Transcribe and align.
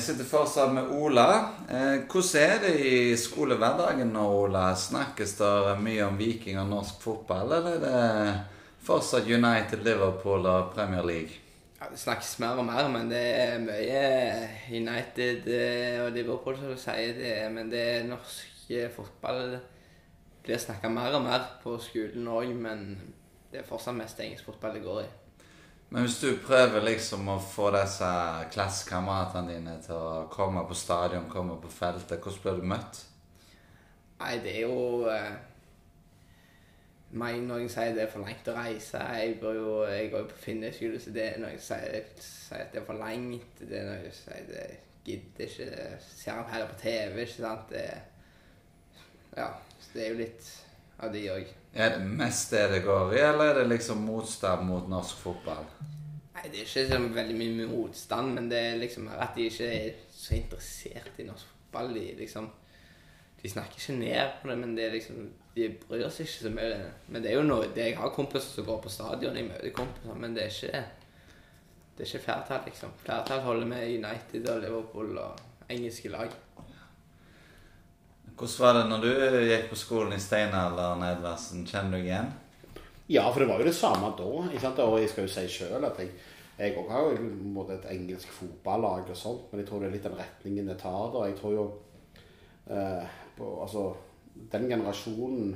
Sitter 0.00 0.24
fortsatt 0.24 0.72
med 0.72 0.90
Ola. 0.96 1.26
Eh, 1.68 2.06
hvordan 2.08 2.40
er 2.40 2.62
det 2.62 2.72
i 2.80 3.16
skolehverdagen 3.20 4.12
nå, 4.14 4.22
Ola? 4.44 4.70
Snakkes 4.76 5.36
det 5.38 5.76
mye 5.84 6.06
om 6.06 6.16
Viking 6.18 6.58
og 6.62 6.70
norsk 6.70 7.02
fotball, 7.04 7.52
eller 7.58 7.76
er 7.76 7.84
det 7.84 8.34
fortsatt 8.86 9.28
United, 9.28 9.84
Liverpool 9.84 10.48
og 10.48 10.72
Premier 10.74 11.04
League? 11.04 11.36
Ja, 11.80 11.88
det 11.90 12.00
snakkes 12.00 12.38
mer 12.40 12.60
og 12.60 12.66
mer, 12.68 12.88
men 12.92 13.12
det 13.12 13.24
er 13.40 13.58
mye 13.64 14.04
United 14.72 15.50
eh, 15.52 16.00
og 16.04 16.14
Liverpool 16.16 16.56
som 16.60 16.76
sier. 16.80 17.12
Det, 17.20 17.34
men 17.52 17.72
det 17.72 17.84
norsk 18.08 18.48
fotball 18.70 18.96
fotball 18.96 19.58
blir 20.44 20.60
snakka 20.60 20.88
mer 20.88 21.16
og 21.18 21.24
mer 21.24 21.46
på 21.62 21.76
skolen 21.82 22.28
òg, 22.30 22.52
men 22.56 22.86
det 23.50 23.60
er 23.60 23.66
fortsatt 23.68 23.98
mest 23.98 24.20
engelsk 24.22 24.46
fotball 24.48 24.76
det 24.78 24.84
går 24.84 25.02
i. 25.02 25.08
Men 25.90 26.06
hvis 26.06 26.20
du 26.22 26.28
prøver 26.38 26.84
liksom 26.86 27.26
å 27.32 27.40
få 27.42 27.72
disse 27.74 28.08
klassekameratene 28.54 29.56
dine 29.56 29.72
til 29.82 29.96
å 29.98 30.26
komme 30.30 30.62
på 30.68 30.76
stadion, 30.78 31.26
komme 31.30 31.56
på 31.58 31.70
feltet, 31.74 32.20
hvordan 32.22 32.42
blir 32.44 32.60
du 32.60 32.68
møtt? 32.70 33.00
Nei, 34.20 34.36
det 34.44 34.52
er 34.52 34.68
jo 34.68 35.08
eh, 35.10 35.32
meg 37.18 37.40
Noen 37.42 37.66
sier 37.72 37.96
det 37.96 38.04
er 38.04 38.12
for 38.12 38.22
langt 38.22 38.46
å 38.52 38.54
reise. 38.54 39.02
Jeg, 39.18 39.34
bør 39.42 39.58
jo, 39.58 39.74
jeg 39.90 40.12
går 40.12 40.22
jo 40.22 40.30
på 40.30 40.40
Finneskole, 40.44 41.02
så 41.02 41.14
det 41.16 41.26
er 41.26 41.42
noen 41.42 41.58
som 41.58 41.82
sier, 41.82 42.06
sier 42.22 42.62
at 42.62 42.70
det 42.70 42.82
er 42.84 42.86
for 42.86 43.02
langt. 43.02 43.62
Det 43.64 43.80
er 43.80 43.90
noen 43.90 44.06
som 44.14 44.30
sier 44.30 44.46
det 44.52 44.64
gidder 45.08 45.46
ikke. 45.48 45.90
Ser 46.06 46.38
han 46.38 46.50
heller 46.52 46.70
på 46.70 46.80
TV, 46.84 47.22
ikke 47.24 47.38
sant. 47.40 47.74
Det, 47.74 47.86
ja, 49.34 49.50
så 49.80 49.96
det 49.96 50.04
er 50.04 50.12
jo 50.12 50.20
litt 50.22 50.52
av 51.00 51.12
de 51.14 51.24
òg. 51.32 51.50
Er 51.74 51.96
det 51.96 52.06
mest 52.06 52.52
det 52.54 52.66
det 52.72 52.82
går 52.84 53.14
i, 53.14 53.22
eller 53.24 53.52
er 53.52 53.60
det 53.60 53.70
liksom 53.70 54.04
motstand 54.04 54.66
mot 54.68 54.88
norsk 54.90 55.20
fotball? 55.22 55.68
Nei, 56.34 56.46
det 56.48 56.62
er 56.62 56.66
ikke 56.66 56.86
så 56.88 57.00
veldig 57.14 57.36
mye 57.36 57.68
motstand, 57.70 58.34
men 58.36 58.48
det 58.50 58.62
er 58.70 58.80
liksom 58.80 59.10
at 59.12 59.36
de 59.36 59.48
ikke 59.50 59.68
er 59.76 60.00
så 60.14 60.38
interessert 60.38 61.20
i 61.20 61.28
norsk 61.28 61.46
fotball. 61.52 61.94
De 61.96 62.08
liksom 62.18 62.50
De 63.40 63.48
snakker 63.48 63.78
ikke 63.80 63.94
ned 63.96 64.32
på 64.42 64.48
det, 64.50 64.58
men 64.60 64.74
det 64.76 64.84
er 64.84 64.90
liksom 64.92 65.30
de 65.54 65.68
bryr 65.80 66.10
seg 66.12 66.26
ikke 66.26 66.42
så 66.44 66.50
mye. 66.52 66.80
Men 67.08 67.22
det 67.22 67.30
er 67.30 67.38
jo 67.38 67.46
noe 67.46 67.70
det 67.74 67.86
Jeg 67.86 67.96
har 67.98 68.12
kompiser 68.14 68.52
som 68.52 68.66
går 68.66 68.82
på 68.84 68.92
stadion, 68.92 69.36
jeg 69.36 69.48
møter 69.48 69.72
kompiser, 69.74 70.18
men 70.20 70.36
det 70.36 70.44
er 70.44 70.56
ikke 70.56 70.82
det 72.00 72.06
er 72.06 72.14
ikke 72.14 72.24
flertall, 72.24 72.60
liksom. 72.64 72.92
Flertall 73.02 73.40
holder 73.44 73.66
med 73.66 73.88
United 73.92 74.46
og 74.48 74.60
Liverpool 74.62 75.18
og 75.20 75.40
engelske 75.68 76.08
lag. 76.08 76.30
Hvordan 78.40 78.60
var 78.64 78.76
det 78.78 78.82
når 78.88 79.02
du 79.04 79.42
gikk 79.50 79.66
på 79.68 79.76
skolen 79.76 80.14
i 80.16 80.22
steinalderen, 80.22 81.02
Edvardsen? 81.04 81.66
Kjenner 81.68 81.98
du 82.00 82.06
igjen? 82.06 82.30
Ja, 83.12 83.26
for 83.28 83.42
det 83.42 83.48
var 83.50 83.60
jo 83.60 83.66
det 83.68 83.74
samme 83.76 84.14
da. 84.16 84.28
Ikke? 84.56 84.70
Og 84.86 84.96
jeg 85.02 85.10
skal 85.12 85.26
jo 85.26 85.32
si 85.34 85.44
sjøl 85.52 85.84
at 85.84 86.00
jeg 86.00 86.72
òg 86.80 86.88
har 86.88 87.10
jo 87.18 87.26
måte 87.52 87.76
et 87.76 87.84
engelsk 87.92 88.32
fotballag 88.32 89.12
og 89.12 89.18
sånt, 89.18 89.50
men 89.50 89.60
jeg 89.60 89.68
tror 89.68 89.84
det 89.84 89.90
er 89.90 89.94
litt 89.98 90.08
den 90.08 90.16
retningen 90.22 90.72
det 90.72 90.78
tar. 90.80 91.12
da. 91.12 91.26
Jeg 91.28 91.36
tror 91.36 91.52
jo 91.58 91.66
eh, 92.72 93.12
på, 93.36 93.50
Altså, 93.66 93.84
den 94.56 94.66
generasjonen 94.72 95.54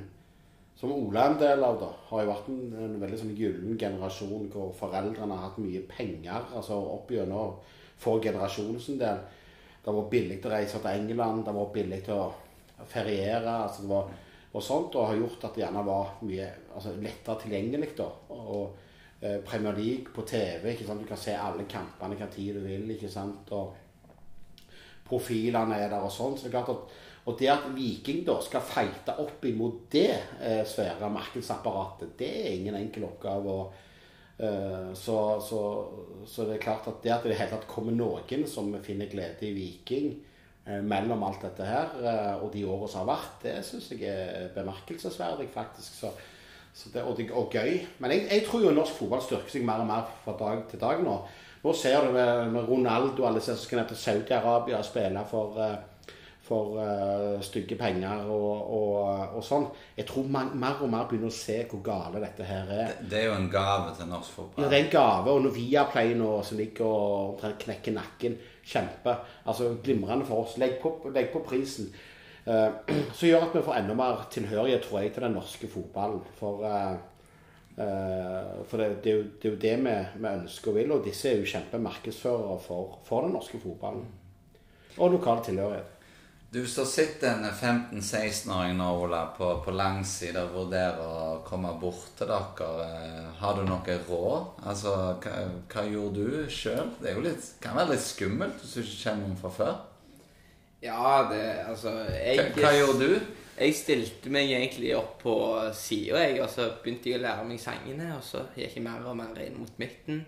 som 0.77 0.93
Ola 0.93 1.25
er 1.25 1.33
en 1.33 1.41
del 1.41 1.65
av, 1.65 1.81
da, 1.81 1.91
har 2.11 2.21
jo 2.21 2.33
vært 2.35 2.53
en, 2.53 2.63
en 2.85 2.95
veldig 3.01 3.21
sånn 3.23 3.35
gyllen 3.41 3.81
generasjon 3.81 4.49
hvor 4.53 4.73
foreldrene 4.77 5.33
har 5.33 5.47
hatt 5.49 5.61
mye 5.63 5.81
penger. 5.89 6.51
altså 6.53 6.77
Opp 6.99 7.09
gjennom 7.09 7.57
for 7.97 8.21
generasjonen 8.21 8.77
sin 8.77 9.01
del. 9.01 9.25
Det 9.81 9.93
var 9.93 10.11
billig 10.11 10.43
å 10.45 10.53
reise 10.53 10.85
til 10.85 11.01
England, 11.01 11.47
det 11.49 11.61
var 11.63 11.73
billig 11.73 12.03
til 12.05 12.19
å 12.19 12.33
feriere. 12.87 13.63
altså 13.63 13.87
var 13.87 14.11
og 14.55 14.63
sånt, 14.63 14.95
og 14.95 15.09
har 15.09 15.19
gjort 15.19 15.43
at 15.43 15.55
det 15.55 15.65
gjerne 15.65 15.83
var 15.83 16.11
mye 16.23 16.45
altså, 16.75 16.93
lettere 17.03 17.41
tilgjengelig. 17.41 17.89
da, 17.97 18.07
og 18.29 18.77
eh, 19.19 19.41
Premier 19.43 19.75
League 19.75 20.13
på 20.15 20.23
TV, 20.27 20.69
ikke 20.71 20.85
sant? 20.87 21.01
du 21.03 21.07
kan 21.09 21.19
se 21.19 21.35
alle 21.35 21.65
kampene 21.67 22.15
hva 22.15 22.29
tid 22.31 22.55
du 22.55 22.61
vil. 22.63 22.91
ikke 22.95 23.11
sant, 23.11 23.51
og 23.51 23.81
Profilene 25.05 25.75
er 25.77 25.91
der 25.91 26.01
og 26.01 26.09
sånn. 26.09 26.37
så 26.37 26.49
det 26.49 26.63
og 27.25 27.39
det 27.39 27.49
at 27.49 27.65
Viking 27.73 28.23
da 28.25 28.35
skal 28.41 28.61
feite 28.61 29.15
opp 29.21 29.43
imot 29.49 29.87
det 29.91 30.11
eh, 30.41 30.61
svære 30.65 31.09
markedsapparatet, 31.09 32.13
det 32.17 32.29
er 32.29 32.53
ingen 32.53 32.77
enkel 32.77 33.07
oppgave. 33.07 33.49
og 33.49 33.73
eh, 34.37 34.93
så, 34.93 35.41
så, 35.41 35.61
så 36.25 36.45
det 36.45 36.55
er 36.55 36.63
klart 36.63 36.87
at 36.87 37.01
det 37.03 37.11
at 37.11 37.23
det 37.25 37.31
i 37.31 37.33
det 37.33 37.39
hele 37.41 37.57
tatt 37.57 37.67
kommer 37.67 37.97
noen 37.97 38.47
som 38.47 38.71
finner 38.85 39.09
glede 39.09 39.45
i 39.49 39.53
Viking 39.57 40.13
mellom 40.65 41.23
alt 41.27 41.43
dette 41.45 41.65
her 41.67 41.91
eh, 42.01 42.31
og 42.41 42.49
de 42.53 42.63
årene 42.65 42.89
som 42.89 43.03
har 43.03 43.11
vært, 43.13 43.35
det 43.43 43.57
syns 43.67 43.91
jeg 43.93 44.09
er 44.09 44.47
bemerkelsesverdig, 44.55 45.49
faktisk. 45.53 45.99
Så, 45.99 46.11
så 46.75 46.91
det, 46.93 47.03
og, 47.03 47.13
det, 47.17 47.29
og 47.31 47.53
gøy. 47.53 47.83
Men 48.01 48.15
jeg, 48.15 48.27
jeg 48.31 48.45
tror 48.47 48.65
jo 48.65 48.75
norsk 48.75 48.97
fotball 48.97 49.21
styrker 49.23 49.53
seg 49.53 49.67
mer 49.67 49.83
og 49.83 49.91
mer 49.91 50.07
fra 50.23 50.37
dag 50.39 50.63
til 50.71 50.81
dag 50.81 51.03
nå. 51.05 51.19
Nå 51.65 51.73
ser 51.73 52.05
du 52.05 52.11
med, 52.13 52.51
med 52.53 52.67
Ronaldo 52.69 53.25
alle 53.25 53.41
som 53.41 53.57
skal 53.57 53.81
ned 53.81 53.89
til 53.89 54.01
Saudi-Arabia 54.01 54.81
og 54.81 54.89
spille 54.89 55.23
for, 55.29 55.61
eh, 55.61 55.77
for 56.45 56.77
uh, 56.77 57.41
stygge 57.41 57.77
penger 57.79 58.27
og, 58.29 58.71
og, 58.77 59.37
og 59.37 59.45
sånn. 59.45 59.65
Jeg 59.97 60.05
tror 60.09 60.27
man, 60.29 60.51
mer 60.61 60.81
og 60.85 60.91
mer 60.93 61.07
begynner 61.09 61.31
å 61.31 61.35
se 61.35 61.57
hvor 61.71 61.81
gale 61.85 62.21
dette 62.21 62.45
her 62.45 62.69
er. 62.69 62.91
Det 63.01 63.17
er 63.23 63.31
jo 63.31 63.37
en 63.39 63.47
gave 63.49 63.95
til 63.97 64.11
norsk 64.11 64.29
Ja, 64.29 64.35
fotball. 64.35 64.67
det 64.69 64.77
er 64.77 64.83
en 64.83 64.91
gave. 64.93 65.31
Og 65.33 65.45
når 65.45 65.55
Viaplay 65.55 66.13
nå 66.19 66.33
som 66.45 66.59
ligger 66.61 66.85
og 66.85 67.15
omtrent 67.31 67.63
knekker 67.65 67.97
nakken 67.97 68.37
Kjempe. 68.65 69.15
Altså 69.45 69.75
glimrende 69.83 70.25
for 70.25 70.45
oss. 70.45 70.57
Legg 70.61 70.77
på, 70.81 70.93
legg 71.13 71.31
på 71.33 71.41
prisen. 71.45 71.89
Uh, 72.45 72.77
som 73.17 73.25
gjør 73.25 73.47
at 73.47 73.57
vi 73.57 73.65
får 73.65 73.79
enda 73.79 73.97
mer 73.97 74.23
tilhørighet, 74.33 74.85
tror 74.85 75.01
jeg, 75.01 75.13
til 75.13 75.25
den 75.25 75.37
norske 75.37 75.69
fotballen. 75.69 76.21
For, 76.37 76.61
uh, 76.61 76.93
eh, 77.81 78.51
for 78.69 78.81
det, 78.81 78.91
det, 79.03 79.11
er 79.11 79.17
jo, 79.17 79.23
det 79.41 79.49
er 79.49 79.55
jo 79.55 79.61
det 79.65 79.73
vi, 79.81 79.95
vi 80.21 80.29
ønsker 80.29 80.71
og 80.71 80.77
vil, 80.77 80.93
og 80.93 81.09
disse 81.09 81.31
er 81.31 81.41
jo 81.41 81.49
kjempemarkedsførere 81.55 82.59
for, 82.67 82.99
for 83.09 83.25
den 83.25 83.33
norske 83.33 83.61
fotballen. 83.61 84.05
Og 84.97 85.17
lokal 85.17 85.41
tilhørighet. 85.43 85.94
Du 86.55 86.61
så 86.67 86.85
sitter 86.87 87.33
en 87.33 87.45
15-16-åring 87.51 88.77
nå, 88.79 88.85
Ola, 89.03 89.25
på, 89.35 89.49
på 89.65 89.73
langside 89.75 90.39
og 90.39 90.53
vurderer 90.53 91.01
å 91.03 91.41
komme 91.43 91.73
bort 91.81 92.13
til 92.15 92.29
dere. 92.31 92.67
Eh, 92.85 93.25
Har 93.41 93.57
du 93.57 93.65
noe 93.67 93.97
råd? 94.07 94.61
Altså, 94.63 94.93
hva, 95.19 95.33
hva 95.73 95.83
gjorde 95.83 96.23
du 96.23 96.45
sjøl? 96.47 96.93
Det 97.01 97.11
jo 97.17 97.25
litt, 97.25 97.49
kan 97.59 97.75
være 97.75 97.91
litt 97.91 98.05
skummelt 98.05 98.63
hvis 98.63 98.71
du 98.71 98.79
ikke 98.85 99.01
kjenner 99.01 99.25
noen 99.25 99.41
fra 99.41 99.51
før. 99.57 99.73
Ja, 100.85 101.25
det 101.27 101.41
Altså, 101.65 101.91
jeg 102.13 102.53
hva 102.55 102.71
gjorde 102.77 103.09
du? 103.09 103.35
Jeg 103.59 103.75
stilte 103.75 104.31
meg 104.31 104.55
egentlig 104.55 104.93
opp 104.95 105.17
på 105.25 105.35
sida, 105.75 106.23
jeg, 106.23 106.39
og 106.39 106.47
så 106.55 106.69
begynte 106.79 107.11
jeg 107.11 107.19
å 107.19 107.25
lære 107.25 107.49
meg 107.51 107.59
sangene. 107.65 108.13
Og 108.15 108.23
så 108.23 108.45
gikk 108.55 108.79
jeg 108.79 108.87
mer 108.87 109.03
og 109.03 109.19
mer 109.19 109.43
inn 109.43 109.59
mot 109.59 109.75
midten. 109.83 110.23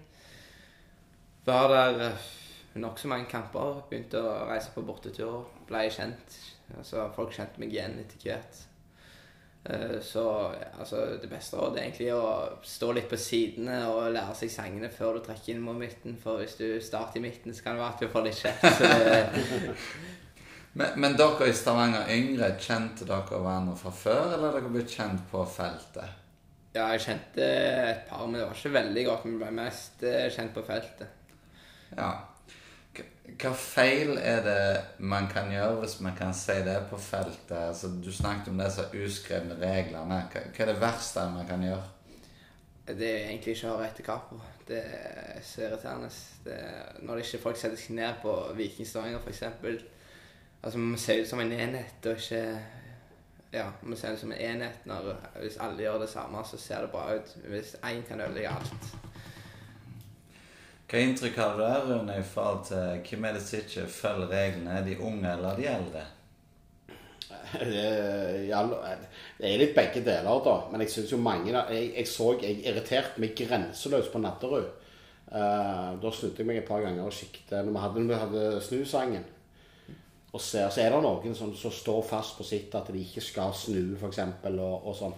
Var 1.47 1.71
der 1.71 2.03
eh, 2.09 2.27
nokså 2.81 3.09
mange 3.11 3.27
kamper. 3.31 3.83
Begynte 3.89 4.21
å 4.21 4.37
reise 4.49 4.71
på 4.75 4.83
borteturer. 4.87 5.45
Ble 5.69 5.85
kjent. 5.93 6.39
Altså, 6.77 7.05
folk 7.15 7.31
kjente 7.35 7.61
meg 7.61 7.71
igjen 7.75 7.99
etter 8.01 8.23
hvert. 8.23 8.63
Eh, 9.67 9.97
Så 10.03 10.23
altså, 10.79 11.05
det 11.21 11.29
beste 11.31 11.57
rådet 11.59 11.79
er 11.81 11.87
egentlig 11.87 12.11
å 12.15 12.59
stå 12.63 12.91
litt 12.95 13.09
på 13.11 13.19
sidene 13.19 13.81
og 13.91 14.11
lære 14.15 14.35
seg 14.35 14.51
sangene 14.51 14.89
før 14.93 15.17
du 15.17 15.25
trekker 15.27 15.53
inn 15.55 15.63
mot 15.63 15.77
midten. 15.79 16.17
For 16.21 16.39
hvis 16.41 16.55
du 16.59 16.67
starter 16.83 17.19
i 17.19 17.25
midten, 17.27 17.53
så 17.55 17.63
kan 17.63 17.75
det 17.75 17.83
være 17.83 17.95
at 17.95 18.05
du 18.05 18.07
får 18.13 18.27
litt 18.27 18.41
kjeft. 18.43 18.81
Men, 20.77 20.91
men 21.01 21.15
dere 21.17 21.47
i 21.49 21.53
Stavanger 21.57 22.05
yngre, 22.13 22.51
kjente 22.61 23.05
dere 23.09 23.23
hverandre 23.41 23.73
fra 23.79 23.89
før, 23.89 24.27
eller 24.35 24.51
har 24.51 24.59
dere 24.59 24.69
blitt 24.75 24.91
kjent 24.93 25.23
på 25.31 25.41
feltet? 25.49 26.11
Ja, 26.75 26.91
jeg 26.93 27.01
kjente 27.07 27.41
et 27.41 28.03
par, 28.05 28.27
men 28.27 28.37
det 28.37 28.43
var 28.45 28.53
ikke 28.59 28.73
veldig 28.75 29.05
godt. 29.07 29.23
Men 29.25 29.39
ble 29.41 29.49
mest 29.57 30.03
eh, 30.05 30.27
kjent 30.35 30.53
på 30.53 30.61
feltet. 30.67 31.07
Ja. 31.97 32.11
Hva- 33.37 33.53
feil 33.53 34.17
er 34.17 34.41
det 34.43 34.81
man 34.99 35.27
kan 35.27 35.51
gjøre, 35.51 35.75
hvis 35.81 35.99
man 36.01 36.15
kan 36.15 36.33
si 36.33 36.55
det, 36.65 36.77
på 36.89 36.97
feltet? 36.97 37.51
Altså, 37.57 37.87
du 38.03 38.11
snakket 38.13 38.47
om 38.47 38.57
disse 38.61 38.85
uskrevne 39.05 39.57
reglene. 39.61 40.21
Hva, 40.31 40.41
er 40.59 40.71
det 40.71 40.81
verste 40.81 41.25
man 41.33 41.47
kan 41.47 41.63
gjøre? 41.63 41.83
Det 42.87 43.03
er 43.03 43.25
egentlig 43.27 43.57
ikke 43.57 43.67
å 43.67 43.75
ha 43.75 43.83
rett 43.83 43.97
til 43.99 44.05
kapo. 44.07 44.39
Det 44.67 44.79
er 44.79 45.41
så 45.43 45.61
irriterende. 45.65 46.07
Det, 46.45 46.57
når 47.03 47.19
ikke 47.23 47.41
folk 47.43 47.57
setter 47.59 47.77
seg 47.79 47.97
ned 47.97 48.21
på 48.21 48.33
Viking 48.55 48.87
Stavanger, 48.87 49.19
f.eks. 49.19 49.43
Altså, 50.63 50.79
man 50.79 50.97
ser 50.97 51.21
ut 51.21 51.27
som 51.29 51.39
en 51.43 51.51
enhet, 51.51 52.05
og 52.05 52.15
ikke 52.17 52.59
Ja, 53.53 53.69
man 53.81 53.95
ser 53.97 54.13
ut 54.13 54.19
som 54.19 54.31
en 54.31 54.39
enhet 54.43 54.85
når 54.85 55.13
Hvis 55.39 55.57
alle 55.63 55.83
gjør 55.83 55.99
det 56.01 56.09
samme, 56.09 56.41
så 56.45 56.57
ser 56.57 56.81
det 56.81 56.91
bra 56.91 57.05
ut. 57.15 57.35
Hvis 57.47 57.75
én 57.83 58.01
kan 58.07 58.21
ødelegge 58.21 58.49
alt. 58.49 58.87
Hva 60.87 60.99
inntrykk 61.03 61.39
har 61.41 61.57
du 61.57 61.61
der, 61.65 61.81
Rune, 61.83 62.13
i 62.15 62.23
forhold 62.23 62.61
til 62.69 63.01
hvem 63.09 63.25
er 63.27 63.33
det 63.35 63.41
som 63.43 63.59
ikke 63.59 63.89
følger 63.91 64.29
reglene? 64.31 64.77
Er 64.77 64.85
De 64.85 64.99
unge 65.03 65.33
eller 65.33 65.57
de 65.57 65.67
eldre? 65.67 66.03
Det 67.57 67.83
er, 68.53 69.59
litt 69.59 69.75
begge 69.75 70.03
deler, 70.03 70.39
da. 70.45 70.55
Men 70.71 70.83
jeg 70.83 70.93
synes 70.93 71.11
jo 71.11 71.19
mange 71.19 71.51
Jeg, 71.51 71.91
jeg 71.95 72.07
så 72.07 72.33
jeg 72.41 72.61
irriterte 72.63 73.21
meg 73.23 73.35
grenseløst 73.35 74.11
på 74.13 74.23
Natterud. 74.23 74.67
Uh, 75.27 75.99
da 75.99 76.11
snudde 76.15 76.39
jeg 76.39 76.47
meg 76.47 76.61
et 76.61 76.67
par 76.67 76.79
ganger 76.79 77.03
og 77.03 77.11
kikket 77.11 77.51
når 77.67 77.73
vi 77.73 77.83
hadde, 77.83 78.19
hadde 78.23 78.61
snusangen. 78.63 79.25
Og 80.31 80.39
så, 80.39 80.67
så 80.71 80.83
er 80.83 80.93
det 80.93 81.03
noen 81.03 81.35
som, 81.35 81.51
som 81.55 81.71
står 81.73 82.03
fast 82.07 82.37
på 82.39 82.47
sitt 82.47 82.75
at 82.79 82.87
de 82.93 83.03
ikke 83.03 83.23
skal 83.23 83.55
snu, 83.55 83.95
f.eks. 83.99 84.21
Og, 84.53 84.87
og 84.87 84.93
sånn. 84.95 85.15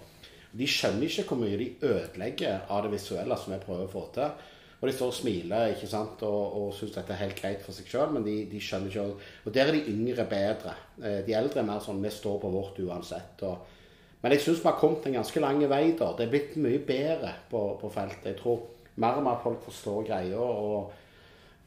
De 0.57 0.65
skjønner 0.65 1.05
ikke 1.05 1.27
hvor 1.29 1.43
mye 1.43 1.57
de 1.61 1.73
ødelegger 1.85 2.65
av 2.73 2.85
det 2.85 2.95
visuelle 2.95 3.37
som 3.37 3.53
vi 3.53 3.61
prøver 3.61 3.85
å 3.85 3.93
få 3.93 4.09
til. 4.15 4.49
Og 4.79 4.87
de 4.87 4.93
står 4.95 5.09
og 5.11 5.15
smiler 5.17 5.73
ikke 5.73 5.89
sant, 5.91 6.21
og, 6.23 6.53
og 6.55 6.69
syns 6.75 6.93
dette 6.95 7.11
er 7.11 7.19
helt 7.25 7.39
greit 7.41 7.63
for 7.65 7.75
seg 7.75 7.89
sjøl, 7.91 8.13
men 8.15 8.23
de, 8.23 8.35
de 8.47 8.61
skjønner 8.63 8.93
ikke 8.93 9.49
Og 9.49 9.51
der 9.55 9.67
er 9.67 9.75
de 9.75 9.91
yngre 9.91 10.23
bedre. 10.29 10.75
Eh, 11.03 11.19
De 11.27 11.35
eldre 11.35 11.59
er 11.59 11.67
mer 11.67 11.83
sånn 11.83 11.99
vi 12.03 12.11
står 12.13 12.39
på 12.39 12.51
vårt 12.53 12.79
uansett. 12.85 13.43
Og, 13.43 13.75
men 14.21 14.35
jeg 14.35 14.45
syns 14.45 14.63
vi 14.63 14.69
har 14.69 14.79
kommet 14.79 15.09
en 15.09 15.19
ganske 15.19 15.43
lang 15.43 15.59
vei 15.67 15.83
da. 15.99 16.13
Det 16.15 16.25
er 16.27 16.31
blitt 16.31 16.55
mye 16.63 16.79
bedre 16.87 17.33
på, 17.51 17.65
på 17.81 17.91
feltet. 17.91 18.31
Jeg 18.31 18.39
tror 18.39 18.63
mer 19.03 19.19
og 19.19 19.27
mer 19.27 19.43
folk 19.43 19.61
forstår 19.67 20.07
greia 20.07 20.39
og, 20.39 20.95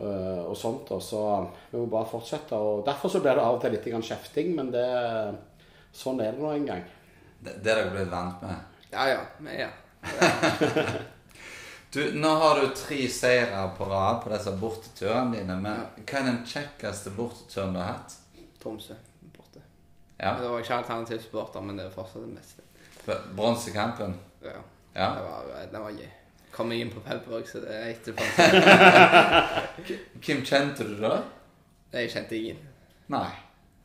øh, 0.00 0.42
og 0.48 0.56
sånt. 0.56 0.96
Og 0.96 1.04
så 1.04 1.22
vi 1.68 1.82
må 1.82 1.86
bare 1.92 2.08
fortsette. 2.08 2.56
Og 2.56 2.84
derfor 2.88 3.12
så 3.12 3.20
blir 3.20 3.36
det 3.36 3.44
av 3.44 3.58
og 3.58 3.64
til 3.64 3.76
litt 3.76 3.92
kjefting, 4.08 4.54
men 4.56 4.72
det, 4.72 4.88
sånn 5.92 6.24
er 6.24 6.32
det 6.32 6.40
nå 6.40 6.56
en 6.56 6.70
gang. 6.72 6.84
Det, 7.42 7.58
det 7.60 7.74
er 7.74 7.82
dere 7.84 7.92
blitt 7.92 8.12
vant 8.12 8.40
med. 8.40 8.86
Ja, 8.92 9.10
ja. 9.12 9.24
Men, 9.44 9.66
ja. 9.66 9.72
Du, 11.92 12.00
Nå 12.16 12.28
har 12.28 12.60
du 12.60 12.68
tre 12.76 13.08
seire 13.12 13.66
på 13.76 13.84
rad 13.90 14.22
på 14.24 14.30
disse 14.32 14.52
borteturene 14.56 15.36
dine. 15.36 15.56
Men 15.60 15.82
hva 16.08 16.20
er 16.22 16.28
den 16.30 16.38
kjekkeste 16.48 17.12
borteturen 17.16 17.74
du 17.76 17.80
har 17.82 17.90
hatt? 17.98 18.14
Tromsø 18.62 18.94
borte. 19.36 19.60
Ja, 20.16 20.32
Det 20.40 20.48
var 20.48 20.62
ikke 20.64 20.78
alternativ 20.80 21.20
supporter, 21.26 21.60
men 21.60 21.76
det 21.76 21.84
var 21.90 21.96
fortsatt 21.98 22.24
det 22.24 22.38
beste. 22.38 23.18
Bronsekampen. 23.36 24.16
Ja. 24.44 24.56
Ja. 24.94 25.08
Det 25.18 25.24
var, 25.26 25.52
det 25.72 25.80
var 25.84 25.90
gøy. 26.00 26.10
Kom 26.52 26.68
meg 26.68 26.82
inn 26.84 26.90
på 26.92 27.00
Pebberg, 27.00 27.46
så 27.48 27.60
det 27.64 27.72
er 27.72 27.86
etterpå. 27.94 28.24
Hvem 30.24 30.42
kjente 30.44 30.84
du 30.84 30.98
da? 31.00 31.14
Jeg 31.92 32.10
kjente 32.12 32.36
ingen. 32.38 32.60
Nei. 33.12 33.28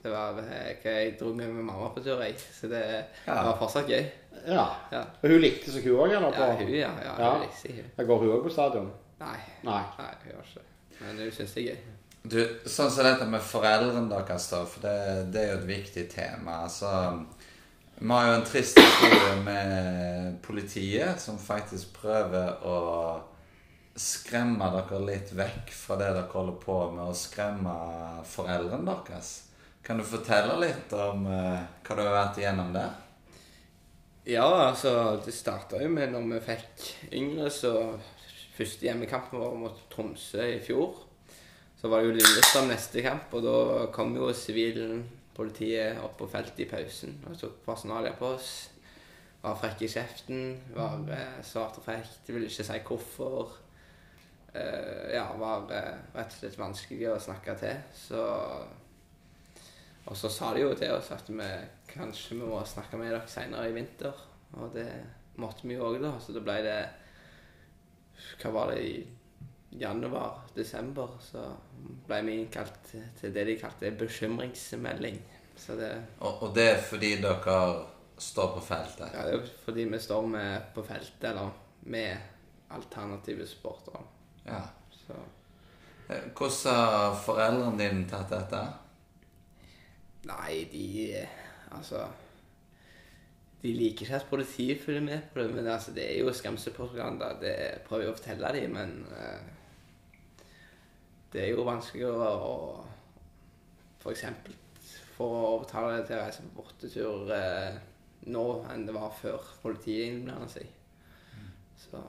Det 0.04 0.12
var, 0.14 0.38
jeg, 0.48 0.78
jeg 0.86 1.14
dro 1.20 1.32
med 1.36 1.50
mamma 1.52 1.90
på 1.96 2.04
tur, 2.06 2.22
jeg. 2.24 2.36
Så 2.40 2.68
det, 2.72 2.82
Ja. 3.26 3.34
det 3.34 3.46
var 3.50 3.58
fortsatt 3.60 3.88
gøy. 3.92 4.04
Ja. 4.48 4.66
Ja. 4.94 5.04
Og 5.22 5.30
hun 5.34 5.42
likte 5.44 5.72
seg, 5.74 5.84
hun 5.90 6.00
òg? 6.06 6.14
Ja, 6.16 6.22
På? 6.24 6.48
hun, 6.62 6.72
ja. 6.72 6.92
ja, 7.04 7.14
Ja. 7.20 7.32
hun 7.36 7.44
likte 7.46 7.74
hun. 7.76 7.92
Da 7.98 8.06
går 8.08 8.24
hun 8.24 8.34
òg 8.38 8.44
på 8.48 8.54
stadion? 8.54 8.90
Nei. 9.20 9.38
Nei. 9.68 9.84
Nei, 10.00 10.12
hun 10.24 10.32
gjør 10.32 10.44
ikke. 10.48 10.66
Men 11.02 11.22
hun 11.24 11.32
syns 11.36 11.54
det 11.58 11.64
er 11.64 11.70
gøy. 11.74 11.96
Du, 12.28 12.40
sånn 12.68 12.92
som 12.92 13.06
dette 13.08 13.26
med 13.30 13.44
foreldrene 13.44 14.10
deres, 14.12 14.50
da, 14.52 14.64
for 14.68 14.84
det, 14.84 14.96
det 15.32 15.44
er 15.44 15.52
jo 15.54 15.60
et 15.62 15.68
viktig 15.70 16.08
tema. 16.12 16.62
Altså, 16.66 16.90
vi 18.00 18.10
har 18.12 18.28
jo 18.28 18.34
en 18.40 18.46
trist 18.46 18.80
historie 18.80 19.36
med 19.46 20.38
politiet, 20.44 21.22
som 21.24 21.38
faktisk 21.40 21.94
prøver 22.02 22.60
å 22.68 22.78
skremme 23.98 24.68
dere 24.76 25.00
litt 25.08 25.32
vekk 25.34 25.72
fra 25.74 25.96
det 25.98 26.12
dere 26.14 26.28
holder 26.34 26.60
på 26.62 26.78
med, 26.94 27.08
å 27.10 27.16
skremme 27.18 27.74
foreldrene 28.30 28.86
deres. 29.08 29.32
Kan 29.88 29.98
du 29.98 30.04
fortelle 30.06 30.60
litt 30.62 30.94
om 30.94 31.24
eh, 31.32 31.64
hva 31.88 31.96
du 31.96 32.02
har 32.04 32.14
vært 32.18 32.42
igjennom 32.42 32.74
der? 32.76 32.92
Ja, 34.28 34.44
altså, 34.70 35.22
det 35.24 35.32
starta 35.32 35.80
jo 35.80 35.88
med 35.88 36.12
når 36.12 36.26
vi 36.34 36.40
fikk 36.50 36.88
yngre, 37.16 37.48
så 37.54 37.72
Første 38.58 38.88
hjemmekampen 38.88 39.38
vår 39.38 39.54
mot 39.62 39.82
Tromsø 39.94 40.42
i 40.42 40.58
fjor. 40.66 40.98
Så 41.78 41.88
var 41.88 42.02
det 42.02 42.10
jo 42.10 42.16
Lillestrøm 42.16 42.72
neste 42.72 43.04
kamp, 43.06 43.36
og 43.38 43.46
da 43.46 43.86
kom 43.94 44.16
jo 44.18 44.32
sivilen, 44.34 45.04
politiet, 45.38 46.00
opp 46.02 46.18
på 46.18 46.28
feltet 46.32 46.64
i 46.66 46.68
pausen 46.68 47.20
og 47.30 47.38
tok 47.38 47.60
personalia 47.68 48.16
på 48.18 48.32
oss. 48.34 48.50
Var 49.44 49.60
frekk 49.62 49.86
i 49.86 49.92
kjeften, 49.94 50.44
var 50.74 51.06
eh, 51.14 51.40
svart 51.46 51.78
og 51.78 51.86
frekk, 51.86 52.18
ville 52.32 52.50
ikke 52.50 52.66
si 52.66 52.82
hvorfor. 52.90 53.56
Eh, 54.58 55.14
ja, 55.14 55.28
var 55.38 55.70
eh, 55.72 55.94
rett 56.18 56.34
og 56.34 56.40
slett 56.42 56.60
vanskelig 56.60 57.12
å 57.14 57.20
snakke 57.30 57.56
til. 57.62 57.80
Så 57.96 58.28
Og 60.08 60.16
så 60.18 60.34
sa 60.34 60.54
de 60.56 60.66
jo 60.66 60.74
til 60.74 60.98
oss 60.98 61.14
at 61.16 61.30
vi 61.30 61.52
kanskje 61.98 62.36
vi 62.38 62.46
må 62.48 62.62
snakke 62.66 62.98
med 63.00 63.12
dere 63.12 63.28
senere 63.28 63.70
i 63.70 63.74
vinter. 63.76 64.14
Og 64.54 64.72
det 64.74 64.88
måtte 65.38 65.68
vi 65.68 65.76
jo 65.76 65.86
òg, 65.90 66.00
da. 66.02 66.14
Så 66.20 66.34
da 66.34 66.40
ble 66.46 66.62
det 66.66 66.78
Hva 68.42 68.50
var 68.52 68.72
det 68.72 68.80
i 68.82 69.08
januar-desember? 69.78 71.18
Så 71.22 71.44
ble 72.08 72.22
vi 72.26 72.38
innkalt 72.42 72.80
til- 72.90 73.34
det 73.34 73.46
de 73.46 73.58
kalte 73.60 73.92
bekymringsmelding. 73.92 75.20
Så 75.58 75.76
det 75.78 75.92
Og, 76.20 76.44
og 76.44 76.56
det 76.56 76.68
er 76.72 76.82
fordi 76.82 77.16
dere 77.22 77.86
står 78.18 78.54
på 78.56 78.62
feltet? 78.66 79.12
ja, 79.14 79.26
det 79.26 79.34
er 79.36 79.48
fordi 79.66 79.84
vi 79.86 80.00
står 80.00 80.28
med 80.28 80.62
på 80.74 80.84
feltet, 80.86 81.24
eller 81.24 81.52
med 81.82 82.18
alternative 82.72 83.48
sportere. 83.48 84.04
Ja. 84.46 84.62
Så 84.92 85.14
Eh, 86.10 86.22
Hvordan 86.34 86.76
har 86.76 87.16
foreldrene 87.16 87.78
dine 87.78 88.06
tatt 88.10 88.30
dette? 88.30 88.62
Nei, 90.24 90.64
de 90.72 91.28
Altså 91.72 92.08
De 93.62 93.74
liker 93.74 94.06
ikke 94.06 94.16
at 94.16 94.30
politiet 94.30 94.82
følger 94.82 95.02
med 95.02 95.22
på 95.34 95.42
det, 95.42 95.50
men 95.56 95.68
altså, 95.68 95.92
det 95.92 96.06
er 96.06 96.20
jo 96.22 96.34
skremselpropaganda. 96.34 97.32
Det 97.42 97.56
prøver 97.88 98.04
jeg 98.04 98.12
å 98.12 98.18
fortelle 98.20 98.52
dem, 98.54 98.76
men 98.78 98.94
uh, 99.12 100.46
det 101.34 101.42
er 101.44 101.50
jo 101.52 101.66
vanskeligere 101.68 102.30
å 102.38 102.54
for 103.98 104.14
eksempel 104.14 104.54
få 105.18 105.26
overtale 105.26 105.98
deg 105.98 106.06
til 106.06 106.20
å 106.20 106.22
reise 106.22 106.46
på 106.46 106.62
bortetur 106.62 107.34
uh, 107.34 107.80
nå 108.30 108.46
enn 108.72 108.86
det 108.88 108.96
var 108.96 109.16
før 109.18 109.50
politiet 109.64 110.12
innblander 110.12 110.52
seg. 110.52 110.70
Så 111.82 112.00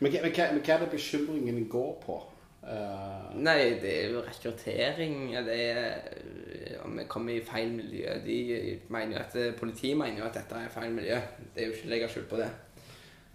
Men, 0.00 0.14
men, 0.14 0.32
hva, 0.32 0.46
men 0.54 0.62
hva 0.64 0.74
er 0.76 0.84
det 0.84 0.92
bekymringen 0.94 1.66
går 1.68 1.90
på? 2.06 2.22
Eh, 2.62 3.36
Nei, 3.40 3.58
det 3.80 3.92
er 3.92 4.10
jo 4.14 4.24
rekruttering. 4.24 5.30
Det 5.46 5.60
er 5.70 6.80
om 6.84 6.96
vi 6.98 7.04
kommer 7.08 7.36
i 7.36 7.44
feil 7.44 7.72
miljø. 7.72 8.16
De 8.24 8.40
mener 8.88 9.16
jo 9.16 9.22
at, 9.22 9.38
Politiet 9.60 9.96
mener 9.98 10.20
jo 10.20 10.26
at 10.26 10.36
dette 10.40 10.58
er 10.58 10.72
feil 10.72 10.92
miljø. 10.92 11.20
Det 11.54 11.62
er 11.62 11.70
jo 11.70 11.76
ikke 11.76 11.88
å 11.88 11.92
legge 11.94 12.10
skjul 12.10 12.26
på 12.30 12.40
det. 12.40 12.50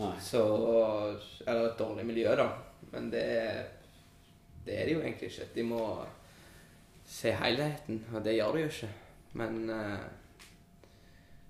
nei. 0.02 0.12
Så, 0.22 0.44
eller 1.46 1.70
et 1.70 1.80
dårlig 1.80 2.06
miljø, 2.06 2.36
da. 2.36 2.50
Men 2.92 3.10
det, 3.14 3.26
det 4.66 4.78
er 4.80 4.86
det 4.86 4.94
jo 4.98 5.02
egentlig 5.02 5.32
ikke. 5.32 5.50
De 5.56 5.66
må 5.66 5.82
se 7.06 7.34
helheten, 7.38 8.04
og 8.14 8.24
det 8.26 8.38
gjør 8.38 8.56
de 8.56 8.64
jo 8.66 8.70
ikke. 8.74 8.92
Men 9.40 9.58
uh, 9.70 10.00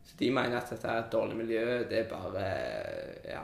Så 0.06 0.18
de 0.20 0.32
mener 0.32 0.58
at 0.58 0.72
dette 0.72 0.88
er 0.90 1.04
et 1.04 1.12
dårlig 1.12 1.38
miljø. 1.38 1.66
Det 1.90 2.00
er 2.04 2.10
bare 2.10 2.46
ja, 3.30 3.44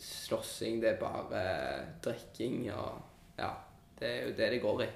slåssing, 0.00 0.80
det 0.82 0.94
er 0.94 1.00
bare 1.00 1.46
drikking 2.04 2.66
og 2.74 3.02
Ja. 3.38 3.50
Det 3.96 4.08
er 4.08 4.24
jo 4.26 4.32
det 4.36 4.50
det 4.52 4.60
går 4.60 4.82
i. 4.84 4.86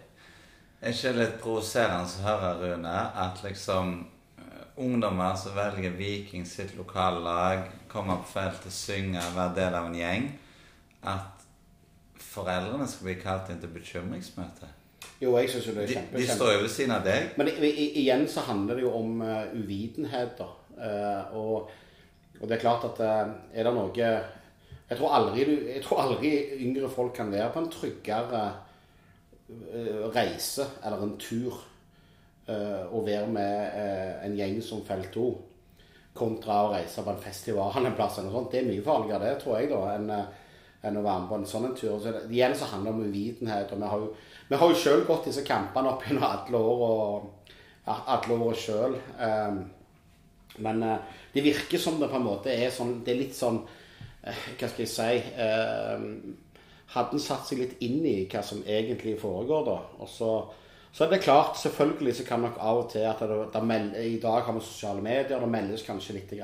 Er 0.80 0.92
ikke 0.92 1.12
litt 1.16 1.36
provoserende 1.40 2.04
å 2.04 2.24
høre, 2.24 2.50
Rune, 2.60 2.96
at 3.16 3.42
liksom 3.44 3.94
eh, 4.40 4.66
ungdommer 4.80 5.36
som 5.40 5.56
velger 5.56 5.96
Viking 5.96 6.44
sitt 6.48 6.74
lokallag, 6.76 7.66
kommer 7.88 8.20
på 8.20 8.32
feltet, 8.34 8.72
synger, 8.72 9.32
være 9.36 9.56
del 9.56 9.76
av 9.78 9.88
en 9.88 9.96
gjeng, 9.96 10.26
at 11.08 11.46
foreldrene 12.20 12.88
skal 12.88 13.08
bli 13.08 13.16
kalt 13.20 13.50
inn 13.52 13.60
til 13.62 13.72
bekymringsmøte? 13.72 14.68
Jo, 15.20 15.34
jeg 15.36 15.50
syns 15.52 15.68
jo 15.68 15.74
det 15.76 15.82
er 15.82 15.88
De, 15.88 15.96
kjempe, 15.98 16.16
de 16.16 16.24
de 16.24 16.34
står 16.36 16.52
jo 16.54 16.60
ved 16.64 16.72
siden 16.72 16.96
av 16.96 17.04
deg. 17.04 17.32
Men 17.40 17.48
i, 17.52 17.70
i, 17.70 17.86
igjen 18.04 18.26
så 18.28 18.44
handler 18.46 18.80
det 18.80 18.84
jo 18.86 18.92
om 18.96 19.20
uh, 19.24 19.48
uvitenhet, 19.56 20.36
da. 20.38 20.50
Uh, 20.80 21.36
og, 21.36 21.72
og 22.40 22.44
det 22.44 22.56
er 22.56 22.62
klart 22.62 22.86
at 22.88 23.00
uh, 23.04 23.32
er 23.52 23.68
det 23.68 23.74
noe 23.76 24.12
jeg 24.90 24.98
tror, 24.98 25.12
aldri, 25.14 25.46
jeg 25.70 25.82
tror 25.84 26.02
aldri 26.02 26.32
yngre 26.66 26.90
folk 26.90 27.14
kan 27.16 27.30
være 27.32 27.52
på 27.54 27.62
en 27.62 27.70
tryggere 27.70 28.44
eh, 29.48 30.06
reise 30.14 30.66
eller 30.82 31.06
en 31.06 31.18
tur 31.20 31.66
og 32.50 32.96
å 32.98 33.04
være 33.06 33.28
med 33.30 33.76
eh, 33.78 34.14
en 34.26 34.34
gjeng 34.34 34.56
som 34.64 34.82
Felt 34.86 35.12
2 35.14 35.26
kontra 36.16 36.64
å 36.64 36.70
reise 36.72 37.04
på 37.06 37.12
en 37.12 37.22
festival 37.22 37.76
en 37.78 37.94
plass 37.94 38.18
eller 38.18 38.30
noe 38.30 38.40
sånt. 38.40 38.52
Det 38.52 38.60
er 38.60 38.68
mye 38.68 38.84
farligere 38.84 39.28
det, 39.28 39.34
tror 39.42 39.58
jeg, 39.60 39.70
da, 39.70 39.80
enn 39.94 40.14
eh, 40.14 40.38
enn 40.80 40.96
å 40.96 41.02
være 41.04 41.20
med 41.20 41.28
på 41.28 41.36
en 41.36 41.48
sånn 41.48 41.66
en 41.68 41.74
tur. 41.76 41.98
Så 42.00 42.08
det, 42.08 42.22
igjen 42.32 42.54
så 42.56 42.70
handler 42.70 42.94
det 42.94 42.96
om 42.96 43.10
uvitenhet. 43.12 43.72
og 43.74 43.82
Vi 43.82 43.88
har 43.92 44.00
jo, 44.00 44.06
vi 44.48 44.60
har 44.62 44.70
jo 44.70 44.78
sjøl 44.80 45.02
gått 45.08 45.26
disse 45.28 45.44
kampene 45.44 45.92
opp 45.92 46.06
gjennom 46.06 46.24
alle 46.24 46.62
og 46.62 46.78
åra 47.90 48.54
sjøl. 48.56 48.96
men 50.58 50.82
eh, 50.82 50.98
det 51.34 51.44
virker 51.44 51.78
som 51.78 52.00
det 52.00 52.08
på 52.08 52.16
en 52.16 52.26
måte 52.26 52.50
er 52.50 52.72
sånn 52.74 53.04
Det 53.04 53.12
er 53.12 53.20
litt 53.20 53.36
sånn 53.36 53.60
eh, 53.60 53.76
Hva 54.20 54.68
skal 54.68 54.84
jeg 54.84 54.92
si 54.92 55.20
eh, 55.40 56.06
Hadde 56.90 57.20
satt 57.22 57.46
seg 57.46 57.60
litt 57.62 57.82
inn 57.86 58.02
i 58.04 58.16
hva 58.26 58.42
som 58.42 58.64
egentlig 58.66 59.14
foregår, 59.20 59.60
da. 59.68 59.76
Og 60.02 60.08
så, 60.10 60.30
så 60.90 61.04
er 61.06 61.12
det 61.12 61.20
klart, 61.22 61.54
selvfølgelig 61.60 62.16
så 62.18 62.24
kan 62.26 62.42
nok 62.42 62.58
av 62.58 62.80
og 62.80 62.88
til 62.90 63.06
at 63.06 63.22
det, 63.22 63.36
det 63.54 63.62
meld, 63.62 63.92
I 63.94 64.18
dag 64.22 64.42
har 64.42 64.56
vi 64.56 64.62
sosiale 64.66 65.04
medier, 65.04 65.38
det 65.38 65.50
meldes 65.52 65.86
kanskje 65.86 66.16
litt 66.18 66.34
i 66.34 66.42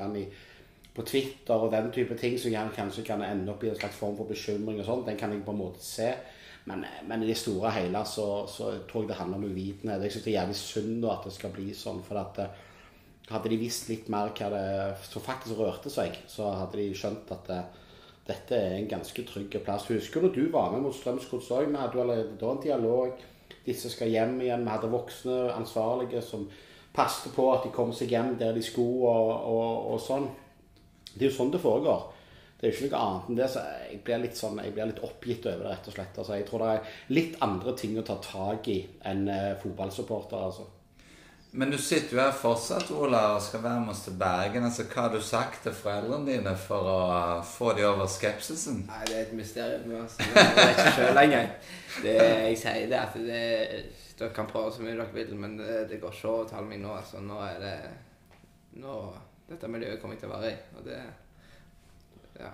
på 0.97 1.03
Twitter 1.05 1.53
og 1.53 1.71
den 1.71 1.91
type 1.93 2.15
ting 2.17 2.39
som 2.41 2.55
kanskje 2.73 3.03
kan 3.05 3.21
ende 3.21 3.51
opp 3.53 3.63
i 3.63 3.69
en 3.69 3.77
slags 3.77 3.99
form 3.99 4.15
for 4.17 4.25
bekymring 4.31 4.79
og 4.81 4.87
sånn. 4.87 5.03
Den 5.05 5.19
kan 5.19 5.33
jeg 5.35 5.43
på 5.45 5.53
en 5.53 5.59
måte 5.59 5.83
se. 5.85 6.09
Men, 6.67 6.81
men 7.07 7.23
i 7.23 7.29
det 7.29 7.37
store 7.39 7.69
og 7.69 7.75
hele 7.75 8.01
så, 8.09 8.25
så 8.49 8.71
tror 8.89 9.03
jeg 9.03 9.11
det 9.11 9.19
handler 9.19 9.37
om 9.37 9.51
uvitenhet. 9.51 10.01
Jeg 10.03 10.15
syns 10.15 10.25
det 10.25 10.31
er 10.31 10.39
jævlig 10.39 10.57
synd 10.59 11.05
at 11.11 11.27
det 11.27 11.35
skal 11.35 11.53
bli 11.53 11.67
sånn. 11.77 12.01
For 12.07 12.19
at 12.19 12.41
eh, 12.43 12.65
hadde 13.29 13.51
de 13.51 13.59
visst 13.59 13.89
litt 13.91 14.07
mer 14.11 14.31
hva 14.35 14.49
det 14.53 14.67
som 15.07 15.23
faktisk 15.23 15.59
rørte 15.59 15.91
seg, 15.91 16.15
så 16.31 16.51
hadde 16.61 16.79
de 16.79 16.93
skjønt 16.95 17.31
at 17.35 17.49
det, 17.49 17.61
dette 18.27 18.59
er 18.59 18.77
en 18.77 18.89
ganske 18.91 19.25
trygg 19.27 19.57
plass. 19.63 19.87
Husker 19.91 20.23
du 20.23 20.29
du 20.35 20.45
var 20.53 20.71
med 20.71 20.85
mot 20.85 20.95
Strømsgods 20.95 21.51
òg? 21.55 21.67
Vi 21.71 21.79
hadde 21.79 22.01
allerede 22.03 22.39
da 22.39 22.53
en 22.53 22.63
dialog. 22.63 23.25
Disse 23.67 23.91
skal 23.91 24.11
hjem 24.11 24.39
igjen. 24.41 24.63
Vi 24.63 24.73
hadde 24.73 24.91
voksne 24.91 25.37
ansvarlige 25.55 26.23
som 26.23 26.47
passet 26.95 27.33
på 27.35 27.45
at 27.53 27.67
de 27.67 27.73
kom 27.75 27.91
seg 27.95 28.11
hjem 28.15 28.35
der 28.39 28.55
de 28.55 28.63
skulle 28.65 29.11
og, 29.11 29.33
og, 29.51 29.89
og 29.93 29.99
sånn. 30.03 30.29
Det 31.13 31.25
er 31.25 31.29
jo 31.29 31.35
sånn 31.35 31.51
det 31.53 31.61
foregår. 31.63 32.07
det 32.57 32.67
er 32.67 32.71
jo 32.71 32.77
ikke 32.77 32.95
noe 32.95 33.03
annet 33.03 33.29
enn 33.29 33.39
det. 33.41 33.49
Så 33.53 33.65
jeg 33.91 34.01
blir 34.07 34.23
litt 34.23 34.39
sånn, 34.39 34.63
jeg 34.63 34.73
blir 34.75 34.89
litt 34.89 35.03
oppgitt 35.03 35.45
over 35.51 35.67
det, 35.67 35.75
rett 35.75 35.91
og 35.91 35.97
slett. 35.97 36.17
Altså, 36.23 36.39
jeg 36.39 36.47
tror 36.47 36.63
det 36.63 36.71
er 36.73 36.97
litt 37.19 37.37
andre 37.45 37.75
ting 37.83 37.99
å 37.99 38.07
ta 38.07 38.17
tak 38.23 38.71
i 38.71 38.79
enn 39.11 39.27
eh, 39.31 39.53
fotballsupporter, 39.61 40.47
altså. 40.47 40.71
Men 41.51 41.71
du 41.71 41.77
sitter 41.77 42.17
jo 42.17 42.19
her 42.21 42.33
fortsatt, 42.35 42.89
Ola, 42.91 43.21
og 43.35 43.41
skal 43.41 43.63
være 43.63 43.79
med 43.81 43.93
oss 43.93 44.01
til 44.05 44.17
Bergen. 44.19 44.65
Altså, 44.67 44.83
Hva 44.91 45.05
har 45.05 45.13
du 45.13 45.21
sagt 45.23 45.63
til 45.63 45.73
foreldrene 45.73 46.27
dine 46.27 46.53
for 46.59 46.89
å 46.91 46.97
få 47.47 47.71
de 47.77 47.85
over 47.87 48.09
skepsisen? 48.11 48.83
Nei, 48.89 48.99
det 49.07 49.15
er 49.15 49.23
et 49.29 49.37
mysterium. 49.37 49.95
Altså. 50.01 50.27
Jeg 50.27 50.57
vet 50.57 50.73
ikke 50.73 50.91
sjøl 50.99 51.21
engang. 51.23 51.49
Det 52.03 52.17
jeg 52.19 52.59
sier, 52.61 52.83
det 52.91 52.99
at 52.99 53.15
det, 53.15 53.41
dere 54.19 54.35
kan 54.35 54.51
prøve 54.51 54.75
så 54.75 54.83
mye 54.83 54.97
dere 54.97 55.07
vil, 55.15 55.33
men 55.39 55.55
det, 55.61 55.79
det 55.89 56.01
går 56.03 56.13
ikke 56.19 56.35
å 56.35 56.45
tale 56.51 56.67
meg 56.67 56.83
nå. 56.83 56.93
Altså. 56.99 57.23
Nå 57.23 57.39
er 57.47 57.59
det 57.63 57.75
nå, 58.83 58.99
Dette 59.47 59.67
miljøet 59.71 60.01
kommer 60.01 60.17
jeg 60.17 60.25
til 60.25 60.31
å 60.33 60.37
være 60.37 60.51
i, 60.51 60.55
og 60.75 60.87
det 60.89 61.01
Ja. 62.37 62.49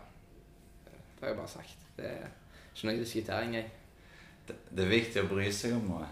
Det 0.85 1.25
har 1.25 1.31
jeg 1.31 1.37
bare 1.39 1.49
sagt. 1.49 1.87
Det 1.97 2.05
er 2.05 2.27
ikke 2.75 2.87
noe 2.87 2.99
diskutering 2.99 3.55
engang. 3.55 3.71
Det, 4.47 4.55
det 4.69 4.83
er 4.85 4.91
viktig 4.91 5.23
å 5.23 5.29
bry 5.31 5.47
seg 5.55 5.73
om 5.77 5.87
noe. 5.95 6.07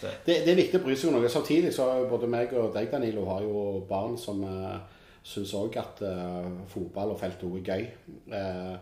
Det. 0.00 0.14
Det, 0.26 0.40
er 0.52 0.58
viktig 0.58 0.80
å 0.80 0.84
bry 0.86 0.96
seg 0.96 1.10
om 1.10 1.18
noe. 1.18 1.30
Samtidig 1.30 1.74
så 1.74 1.90
har 1.90 2.10
både 2.10 2.30
meg 2.30 2.52
og 2.56 2.72
deg, 2.74 2.90
Danilo, 2.92 3.26
har 3.28 3.44
jo 3.44 3.84
barn 3.88 4.16
som 4.20 4.42
uh, 4.46 4.80
syns 5.22 5.54
òg 5.54 5.78
at 5.80 6.02
uh, 6.02 6.50
fotball 6.70 7.14
og 7.14 7.20
felt 7.20 7.42
er 7.46 7.70
gøy. 7.70 7.86
Uh, 8.32 8.74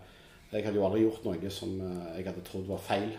jeg 0.51 0.67
hadde 0.67 0.81
jo 0.81 0.87
aldri 0.87 1.05
gjort 1.05 1.27
noe 1.29 1.53
som 1.55 1.77
uh, 1.79 2.11
jeg 2.17 2.27
hadde 2.27 2.43
trodd 2.47 2.67
var 2.67 2.81
feil 2.83 3.13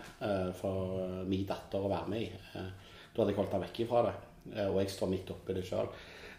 for 0.58 1.24
min 1.28 1.46
datter 1.48 1.80
å 1.80 1.90
være 1.90 2.12
med 2.12 2.26
i. 2.26 2.28
Da 2.52 3.22
hadde 3.22 3.32
jeg 3.32 3.38
holdt 3.38 3.54
henne 3.56 3.66
vekk 3.68 3.82
ifra 3.86 4.04
det. 4.08 4.14
Og 4.68 4.78
jeg 4.82 4.90
står 4.92 5.10
midt 5.12 5.32
oppi 5.32 5.56
det 5.56 5.64
sjøl. 5.66 5.88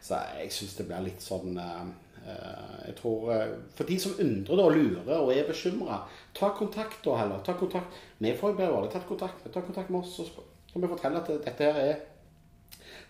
Så 0.04 0.20
jeg 0.38 0.52
syns 0.52 0.78
det 0.78 0.86
blir 0.90 1.06
litt 1.06 1.24
sånn 1.24 1.56
Jeg 1.56 2.96
tror 3.00 3.30
For 3.74 3.88
de 3.88 3.98
som 4.04 4.18
undrer 4.20 4.64
og 4.64 4.76
lurer 4.76 5.14
og 5.16 5.32
er 5.34 5.48
bekymra, 5.48 6.02
ta 6.36 6.52
kontakt 6.58 7.00
da 7.08 7.18
heller. 7.22 7.42
Ta 7.46 7.56
kontakt. 7.58 8.02
Vi 8.20 8.36
får 8.38 8.54
jo 8.54 8.60
bare 8.60 8.92
tatt 8.92 9.08
kontakt. 9.08 9.48
Ta 9.48 9.64
kontakt 9.64 9.90
med 9.90 10.04
oss. 10.04 10.20
og 10.20 10.30
sp- 10.30 10.53
kan 10.74 10.84
vi 10.84 10.90
fortelle 10.90 11.22
at 11.22 11.32
dette 11.46 11.70
her 11.70 11.80
er 11.84 12.02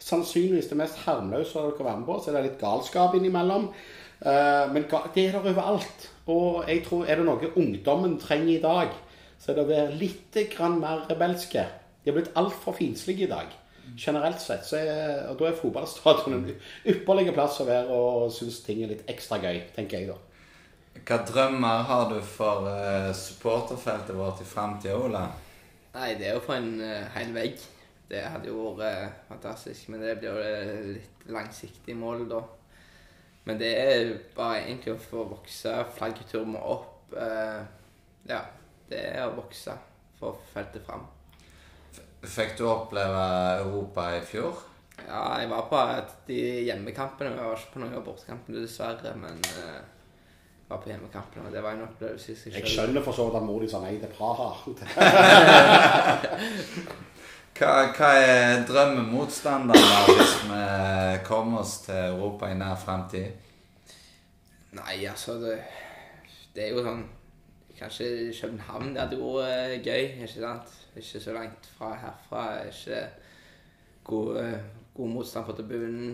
sannsynligvis 0.03 0.67
det 0.71 0.77
mest 0.79 1.03
harmløse 1.05 1.55
dere 1.55 1.75
kan 1.77 1.87
være 1.87 2.01
med 2.01 2.09
på. 2.09 2.17
Så 2.19 2.31
det 2.31 2.43
litt 2.49 2.61
galskap 2.61 3.15
innimellom. 3.17 3.69
Eh, 4.19 4.65
men 4.73 4.85
det 4.87 5.25
er 5.25 5.37
der 5.37 5.39
overalt. 5.39 6.09
Og 6.31 6.63
jeg 6.67 6.83
tror 6.85 7.05
er 7.05 7.19
det 7.19 7.27
noe 7.27 7.51
ungdommen 7.59 8.19
trenger 8.19 8.53
i 8.57 8.61
dag, 8.63 8.93
så 9.39 9.51
er 9.51 9.57
det 9.57 9.65
å 9.65 9.71
være 9.71 9.97
litt 9.99 10.39
mer 10.79 11.05
rebelske. 11.09 11.65
De 12.03 12.11
har 12.11 12.19
blitt 12.19 12.35
altfor 12.39 12.75
finslige 12.75 13.27
i 13.27 13.31
dag. 13.31 13.51
Generelt 13.99 14.41
sett. 14.41 14.67
Er, 14.73 15.27
og 15.29 15.39
da 15.39 15.49
er 15.49 15.57
fotballstadion 15.59 16.37
en 16.37 16.53
ypperlig 16.87 17.33
plass 17.35 17.59
å 17.61 17.67
være 17.67 17.91
og 17.91 18.31
synes 18.31 18.61
ting 18.63 18.83
er 18.83 18.93
litt 18.93 19.09
ekstra 19.11 19.41
gøy, 19.43 19.59
tenker 19.75 19.99
jeg 19.99 20.13
da. 20.13 20.19
Hva 21.03 21.17
drømmer 21.27 21.83
har 21.89 22.05
du 22.11 22.19
for 22.23 22.67
uh, 22.69 23.11
supporterfeltet 23.17 24.15
vårt 24.15 24.43
i 24.43 24.47
framtida, 24.47 24.95
Ola? 24.95 25.25
Nei, 25.93 26.15
det 26.17 26.25
er 26.25 26.37
jo 26.37 26.41
for 26.41 26.57
en 26.57 26.73
uh, 26.81 27.05
hel 27.13 27.33
vegg. 27.35 27.61
Det 28.09 28.21
hadde 28.25 28.49
jo 28.49 28.71
vært 28.77 29.11
uh, 29.11 29.21
fantastisk, 29.29 29.91
men 29.93 30.01
det 30.01 30.17
blir 30.19 30.31
jo 30.31 30.41
eh, 30.41 30.71
litt 30.95 31.25
langsiktig 31.33 31.95
mål, 31.97 32.25
da. 32.31 32.41
Men 33.45 33.59
det 33.59 33.69
er 33.77 34.13
bare 34.33 34.63
egentlig 34.63 34.95
å 34.95 35.03
få 35.03 35.25
vokse. 35.35 35.75
Må 36.49 36.61
opp. 36.61 37.13
Uh, 37.13 37.61
ja, 38.25 38.41
det 38.89 39.03
er 39.11 39.27
å 39.27 39.35
vokse. 39.37 39.75
Få 40.17 40.33
feltet 40.53 40.85
fram. 40.87 41.05
Fikk 42.23 42.55
du 42.57 42.65
oppleve 42.71 43.23
Europa 43.59 44.07
i 44.15 44.21
fjor? 44.25 44.63
Ja, 45.03 45.41
jeg 45.41 45.49
var 45.51 45.67
på 45.69 45.81
de 46.29 46.39
hjemmekampene. 46.69 47.35
Jeg 47.35 47.51
var 47.51 47.59
ikke 47.59 47.75
på 47.75 47.83
noen 47.83 47.97
av 47.99 48.05
bortekampene, 48.07 48.63
dessverre. 48.63 49.13
Men 49.19 49.41
jeg 49.43 49.81
var 50.73 50.81
på 50.83 50.91
hjemmekampene, 50.91 51.47
og 51.47 51.55
det 51.55 51.63
var 51.63 51.77
en 51.77 51.85
opplevelse 51.87 52.33
i 52.33 52.35
seg 52.39 52.59
Jeg 52.59 52.73
skjønner 52.73 53.05
for 53.05 53.15
så 53.15 53.27
vidt 53.27 53.39
at 53.39 53.47
mor 53.47 53.63
di 53.63 53.69
sa 53.71 53.81
nei 53.83 53.95
til 54.01 54.13
Praha. 54.17 54.49
Hva, 57.53 57.73
hva 57.93 58.07
er 58.17 58.63
drømmemotstanderen 58.65 59.83
da, 59.85 59.97
hvis 60.09 60.31
vi 60.49 60.61
kommer 61.27 61.59
oss 61.61 61.75
til 61.85 61.99
Europa 62.07 62.49
i 62.49 62.55
nær 62.57 62.79
fremtid? 62.81 63.27
Nei, 64.73 64.95
altså 65.05 65.35
det, 65.37 65.59
det 66.55 66.65
er 66.65 66.73
jo 66.73 66.81
sånn 66.81 67.03
Kanskje 67.77 68.07
København 68.37 68.95
det 68.95 69.01
hadde 69.03 69.19
vært 69.21 69.53
eh, 69.75 69.85
gøy, 69.85 70.03
ikke 70.25 70.41
sant? 70.41 70.73
Ikke 70.97 71.21
så 71.21 71.33
langt 71.35 71.65
fra 71.77 71.89
herfra. 71.99 72.43
Ikke 72.69 72.99
god, 74.05 74.37
eh, 74.41 74.59
god 74.93 75.09
motstand 75.09 75.47
på 75.47 75.55
tribunen. 75.57 76.13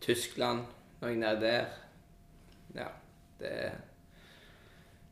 Tyskland, 0.00 0.64
noe 1.02 1.18
nede 1.20 1.40
der. 1.44 1.68
Ja, 2.74 2.88
det 3.38 3.52
er 3.52 3.72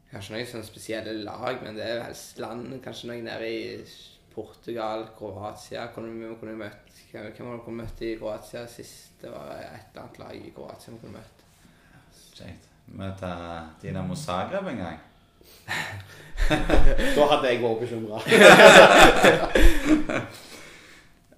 Jeg 0.06 0.12
har 0.12 0.20
ikke 0.22 0.34
noen 0.36 0.52
sånn 0.52 0.68
spesielle 0.68 1.12
lag, 1.26 1.54
men 1.62 1.76
det 1.76 1.84
er 1.84 2.04
helst 2.06 2.38
land. 2.38 2.82
Kanskje 2.84 3.08
noen 3.10 3.24
nede 3.26 3.46
i 3.50 3.84
Portugal, 4.32 5.00
Kroatia. 5.18 5.82
Kunne 5.94 6.10
vi 6.14 6.36
kunne 6.40 6.60
møtt 6.60 6.84
Hvem 7.10 7.22
har 7.22 7.24
var 7.24 7.30
det 7.32 7.38
vi 7.58 7.64
kunne 7.64 7.82
møtt 7.82 7.98
i 8.04 8.18
Kroatia 8.20 8.62
sist? 8.70 9.10
Det 9.20 9.30
var 9.32 9.44
et 9.56 9.86
eller 9.90 10.02
annet 10.04 10.18
lag 10.22 10.34
i 10.36 10.52
Kroatia 10.54 10.88
vi 10.94 11.00
kunne 11.02 11.18
møtt. 11.18 11.36
Kjekt. 12.36 12.64
Møte 12.86 13.30
Dinamo 13.82 14.14
Zagreb 14.14 14.66
en 14.70 14.82
gang? 14.84 14.98
Da 17.16 17.22
hadde 17.30 17.48
jeg 17.48 17.62
vært 17.62 17.80
bekymra. 17.82 18.18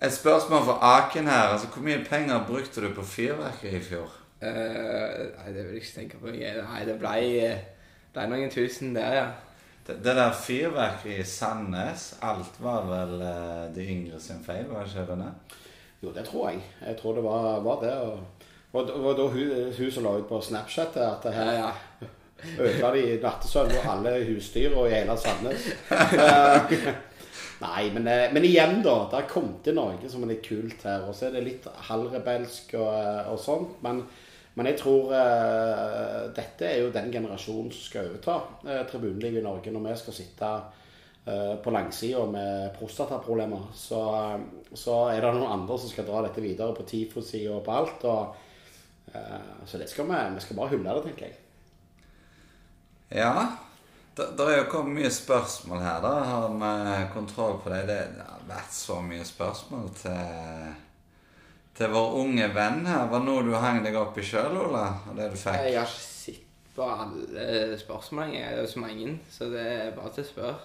Et 0.03 0.13
spørsmål 0.13 0.65
for 0.65 0.85
Aken 0.85 1.27
her. 1.27 1.55
altså 1.55 1.67
Hvor 1.67 1.83
mye 1.83 2.05
penger 2.05 2.47
brukte 2.47 2.81
du 2.81 2.95
på 2.95 3.03
fyrverkeri 3.03 3.77
i 3.77 3.83
fjor? 3.83 4.11
Eh, 4.41 5.25
nei, 5.35 5.53
det 5.53 5.65
vil 5.65 5.75
jeg 5.75 5.83
ikke 5.83 5.95
tenke 5.97 6.23
på. 6.23 6.31
Nei, 6.31 6.83
det 6.87 6.97
ble, 7.01 7.53
ble 8.15 8.27
noen 8.31 8.53
tusen 8.55 8.95
der, 8.95 9.17
ja. 9.19 9.29
Det, 9.89 9.97
det 10.05 10.15
der 10.19 10.35
fyrverkeriet 10.37 11.25
i 11.25 11.27
Sandnes, 11.27 12.11
alt 12.23 12.59
var 12.61 12.85
vel 12.85 13.23
uh, 13.23 13.65
de 13.73 13.87
yngre 13.89 14.21
sin 14.21 14.43
feil, 14.45 14.67
var 14.69 14.85
ikke 14.85 15.17
det? 15.17 15.31
Jo, 16.03 16.13
det 16.13 16.27
tror 16.29 16.51
jeg. 16.51 16.61
Jeg 16.85 16.99
tror 17.01 17.17
det 17.17 17.25
var, 17.25 17.49
var 17.65 17.81
det. 17.83 17.95
Og, 18.05 18.21
og, 18.73 18.83
og, 18.83 19.05
og 19.05 19.17
da 19.17 19.27
hun, 19.33 19.73
hun 19.79 19.91
som 19.91 20.05
la 20.05 20.13
ut 20.21 20.29
på 20.29 20.41
Snapchat 20.45 21.01
at 21.01 21.25
det 21.25 21.33
her 21.35 21.53
ja. 21.57 21.71
ødela 22.61 22.93
de 22.95 23.17
nattesøvnen 23.23 23.81
og 23.81 23.91
alle 23.97 24.13
husdyr 24.29 24.77
og 24.77 24.91
i 24.91 24.95
hele 24.99 25.17
Sandnes. 25.19 25.71
Eh, 25.91 26.77
Nei, 27.65 27.89
men, 27.91 28.07
eh, 28.07 28.29
men 28.33 28.45
igjen, 28.47 28.83
da. 28.85 29.01
Det 29.11 29.19
har 29.19 29.31
kommet 29.31 29.65
til 29.67 29.75
noe 29.75 30.11
som 30.13 30.23
er 30.23 30.35
litt 30.37 30.47
kult 30.47 30.85
her. 30.87 31.09
Og 31.09 31.17
så 31.17 31.27
er 31.27 31.35
det 31.35 31.47
litt 31.49 31.67
halvrebelsk 31.89 32.77
og, 32.79 32.93
eh, 32.93 33.33
og 33.33 33.41
sånt. 33.43 33.81
Men, 33.83 34.05
men 34.59 34.67
jeg 34.73 34.81
tror 34.81 35.13
eh, 35.15 36.25
dette 36.35 36.67
er 36.67 36.81
jo 36.83 36.91
den 36.95 37.13
generasjonen 37.15 37.71
som 37.71 37.85
skal 37.87 38.09
overta 38.11 38.41
eh, 38.67 38.83
tribunelivet 38.91 39.39
i 39.39 39.45
Norge 39.45 39.71
når 39.71 39.85
vi 39.87 39.93
skal 40.01 40.17
sitte 40.17 40.49
eh, 41.31 41.55
på 41.63 41.75
langsida 41.75 42.25
med 42.27 42.73
prostataproblemer. 42.75 43.69
Så, 43.79 44.03
eh, 44.19 44.75
så 44.75 44.97
er 45.13 45.23
det 45.23 45.31
noen 45.37 45.55
andre 45.61 45.79
som 45.79 45.93
skal 45.93 46.09
dra 46.09 46.25
dette 46.27 46.43
videre 46.43 46.75
på 46.75 46.89
TIFO-sida 46.91 47.55
og 47.55 47.63
på 47.69 47.77
alt. 47.79 48.09
Og, 48.11 48.35
eh, 49.15 49.39
så 49.63 49.79
det 49.79 49.87
skal 49.93 50.11
vi, 50.11 50.19
vi 50.35 50.45
skal 50.49 50.59
bare 50.59 50.75
hylle 50.75 50.99
det, 50.99 51.07
tenker 51.07 51.31
jeg. 51.31 51.39
Ja. 53.23 53.33
Det 54.19 54.43
er 54.43 54.57
jo 54.65 54.71
kommet 54.73 54.99
mye 54.99 55.11
spørsmål 55.15 55.79
her, 55.79 56.01
da. 56.03 56.13
Har 56.27 56.49
vi 56.51 57.05
kontroll 57.15 57.61
på 57.63 57.71
det? 57.71 57.85
Det 57.87 57.99
har 58.19 58.41
vært 58.49 58.75
så 58.75 58.99
mye 59.07 59.23
spørsmål 59.23 59.93
til, 60.01 60.73
til 61.79 61.93
vår 61.95 62.15
unge 62.23 62.49
venn 62.55 62.87
her. 62.89 63.07
Var 63.11 63.23
det 63.23 63.29
noe 63.29 63.45
du 63.47 63.53
hang 63.55 63.83
deg 63.85 63.97
opp 63.99 64.19
i 64.19 64.25
sjøl, 64.27 64.57
Ola? 64.65 64.89
Det 65.15 65.31
du 65.31 65.37
fikk? 65.39 65.61
Jeg 65.69 65.79
har 65.79 65.87
ikke 65.87 66.07
sett 66.07 66.73
på 66.75 66.89
alle 66.91 67.79
spørsmålene. 67.79 68.41
Jeg 68.41 68.53
er 68.53 68.61
jo 68.63 68.71
så 68.73 68.83
mange, 68.83 69.13
så 69.31 69.51
det 69.53 69.67
er 69.75 69.95
bare 69.97 70.13
til 70.17 70.27
å 70.27 70.31
spørre. 70.33 70.59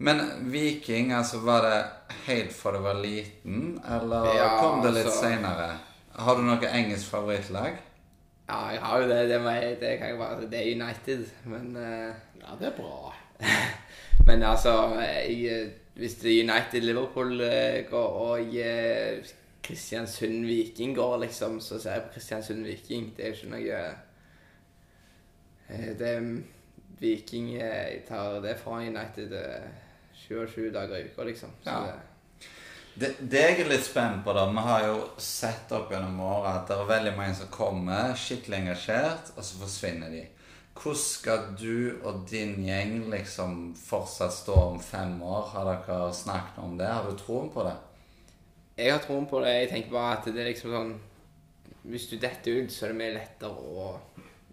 Men 0.00 0.22
Viking, 0.52 1.12
altså 1.12 1.42
var 1.44 1.64
det 1.66 1.78
helt 2.26 2.52
fra 2.56 2.72
du 2.72 2.80
var 2.84 3.00
liten, 3.02 3.74
eller 3.84 4.30
Ja, 4.32 4.50
kom 4.60 4.80
det 4.84 4.94
litt 4.96 5.08
altså- 5.10 5.26
seinere? 5.26 5.70
Har 6.20 6.36
du 6.36 6.42
noe 6.42 6.70
engelsk 6.72 7.06
favorittlag? 7.12 7.76
Ja, 8.48 8.70
jeg 8.72 8.80
har 8.82 9.02
jo 9.02 9.08
det. 9.08 9.18
Det, 9.28 9.40
jeg, 9.44 9.76
det 9.80 9.98
kan 9.98 10.08
jeg 10.08 10.18
bare 10.18 10.48
Det 10.50 10.58
er 10.58 10.72
United, 10.74 11.26
men 11.44 11.76
uh, 11.76 12.14
Ja, 12.40 12.56
det 12.58 12.66
er 12.72 12.76
bra. 12.76 13.14
Men 14.26 14.42
altså 14.42 14.72
jeg, 15.00 15.44
eh, 15.48 15.68
Hvis 15.96 16.14
det 16.20 16.32
er 16.32 16.42
United-Liverpool 16.44 17.40
eh, 17.40 17.84
går 17.90 18.18
og 18.24 18.40
eh, 19.62 19.66
Kristiansund-Viking 19.68 20.94
går, 20.96 21.18
liksom, 21.18 21.60
så 21.60 21.78
ser 21.80 21.92
jeg 21.92 22.02
på 22.02 22.12
Kristiansund-Viking. 22.18 23.12
Det 23.16 23.24
er 23.24 23.28
jo 23.28 23.34
ikke 23.34 23.52
noe 23.54 23.80
eh, 25.68 25.90
Det 25.98 26.08
er 26.08 26.42
Viking 27.00 27.54
eh, 27.54 27.88
Jeg 27.94 28.04
tar 28.08 28.40
det 28.44 28.56
fra 28.60 28.80
United 28.82 29.32
eh, 29.32 29.70
27 30.28 30.70
dager 30.74 30.96
i 30.96 31.04
uka, 31.08 31.24
liksom. 31.24 31.50
Så 31.64 31.70
Ja. 31.70 31.80
det, 31.80 31.92
Det, 32.94 33.14
det 33.30 33.38
jeg 33.40 33.60
er 33.60 33.68
litt 33.70 33.84
spent 33.86 34.24
på, 34.24 34.32
da 34.34 34.46
Vi 34.50 34.56
har 34.66 34.86
jo 34.86 34.96
sett 35.18 35.70
opp 35.72 35.92
gjennom 35.92 36.20
året 36.20 36.50
at 36.56 36.68
det 36.68 36.76
er 36.76 36.88
veldig 36.90 37.16
mange 37.16 37.34
som 37.38 37.48
kommer 37.48 38.14
skikkelig 38.18 38.58
engasjert, 38.58 39.30
og 39.36 39.44
så 39.44 39.60
forsvinner 39.62 40.10
de. 40.10 40.24
Hvordan 40.74 40.96
skal 41.02 41.38
du 41.60 42.00
og 42.04 42.26
din 42.30 42.64
gjeng 42.64 43.10
liksom 43.10 43.74
fortsatt 43.76 44.32
stå 44.32 44.54
om 44.54 44.80
fem 44.80 45.22
år? 45.22 45.48
Har 45.54 45.64
dere 45.70 46.12
snakket 46.14 46.58
om 46.62 46.76
det? 46.78 46.86
Har 46.88 47.04
du 47.10 47.16
troen 47.16 47.50
på 47.52 47.62
det? 47.66 47.76
Jeg 48.80 48.94
har 48.94 49.02
troen 49.04 49.26
på 49.28 49.40
det. 49.44 49.50
Jeg 49.52 49.68
tenker 49.74 49.92
bare 49.92 50.12
at 50.16 50.28
det 50.30 50.40
er 50.40 50.48
liksom 50.48 50.72
sånn 50.72 50.94
Hvis 51.90 52.06
du 52.08 52.16
detter 52.20 52.62
ut, 52.62 52.72
så 52.72 52.86
er 52.86 52.92
det 52.92 53.00
mye 53.00 53.16
lettere 53.16 53.52
å 53.52 53.90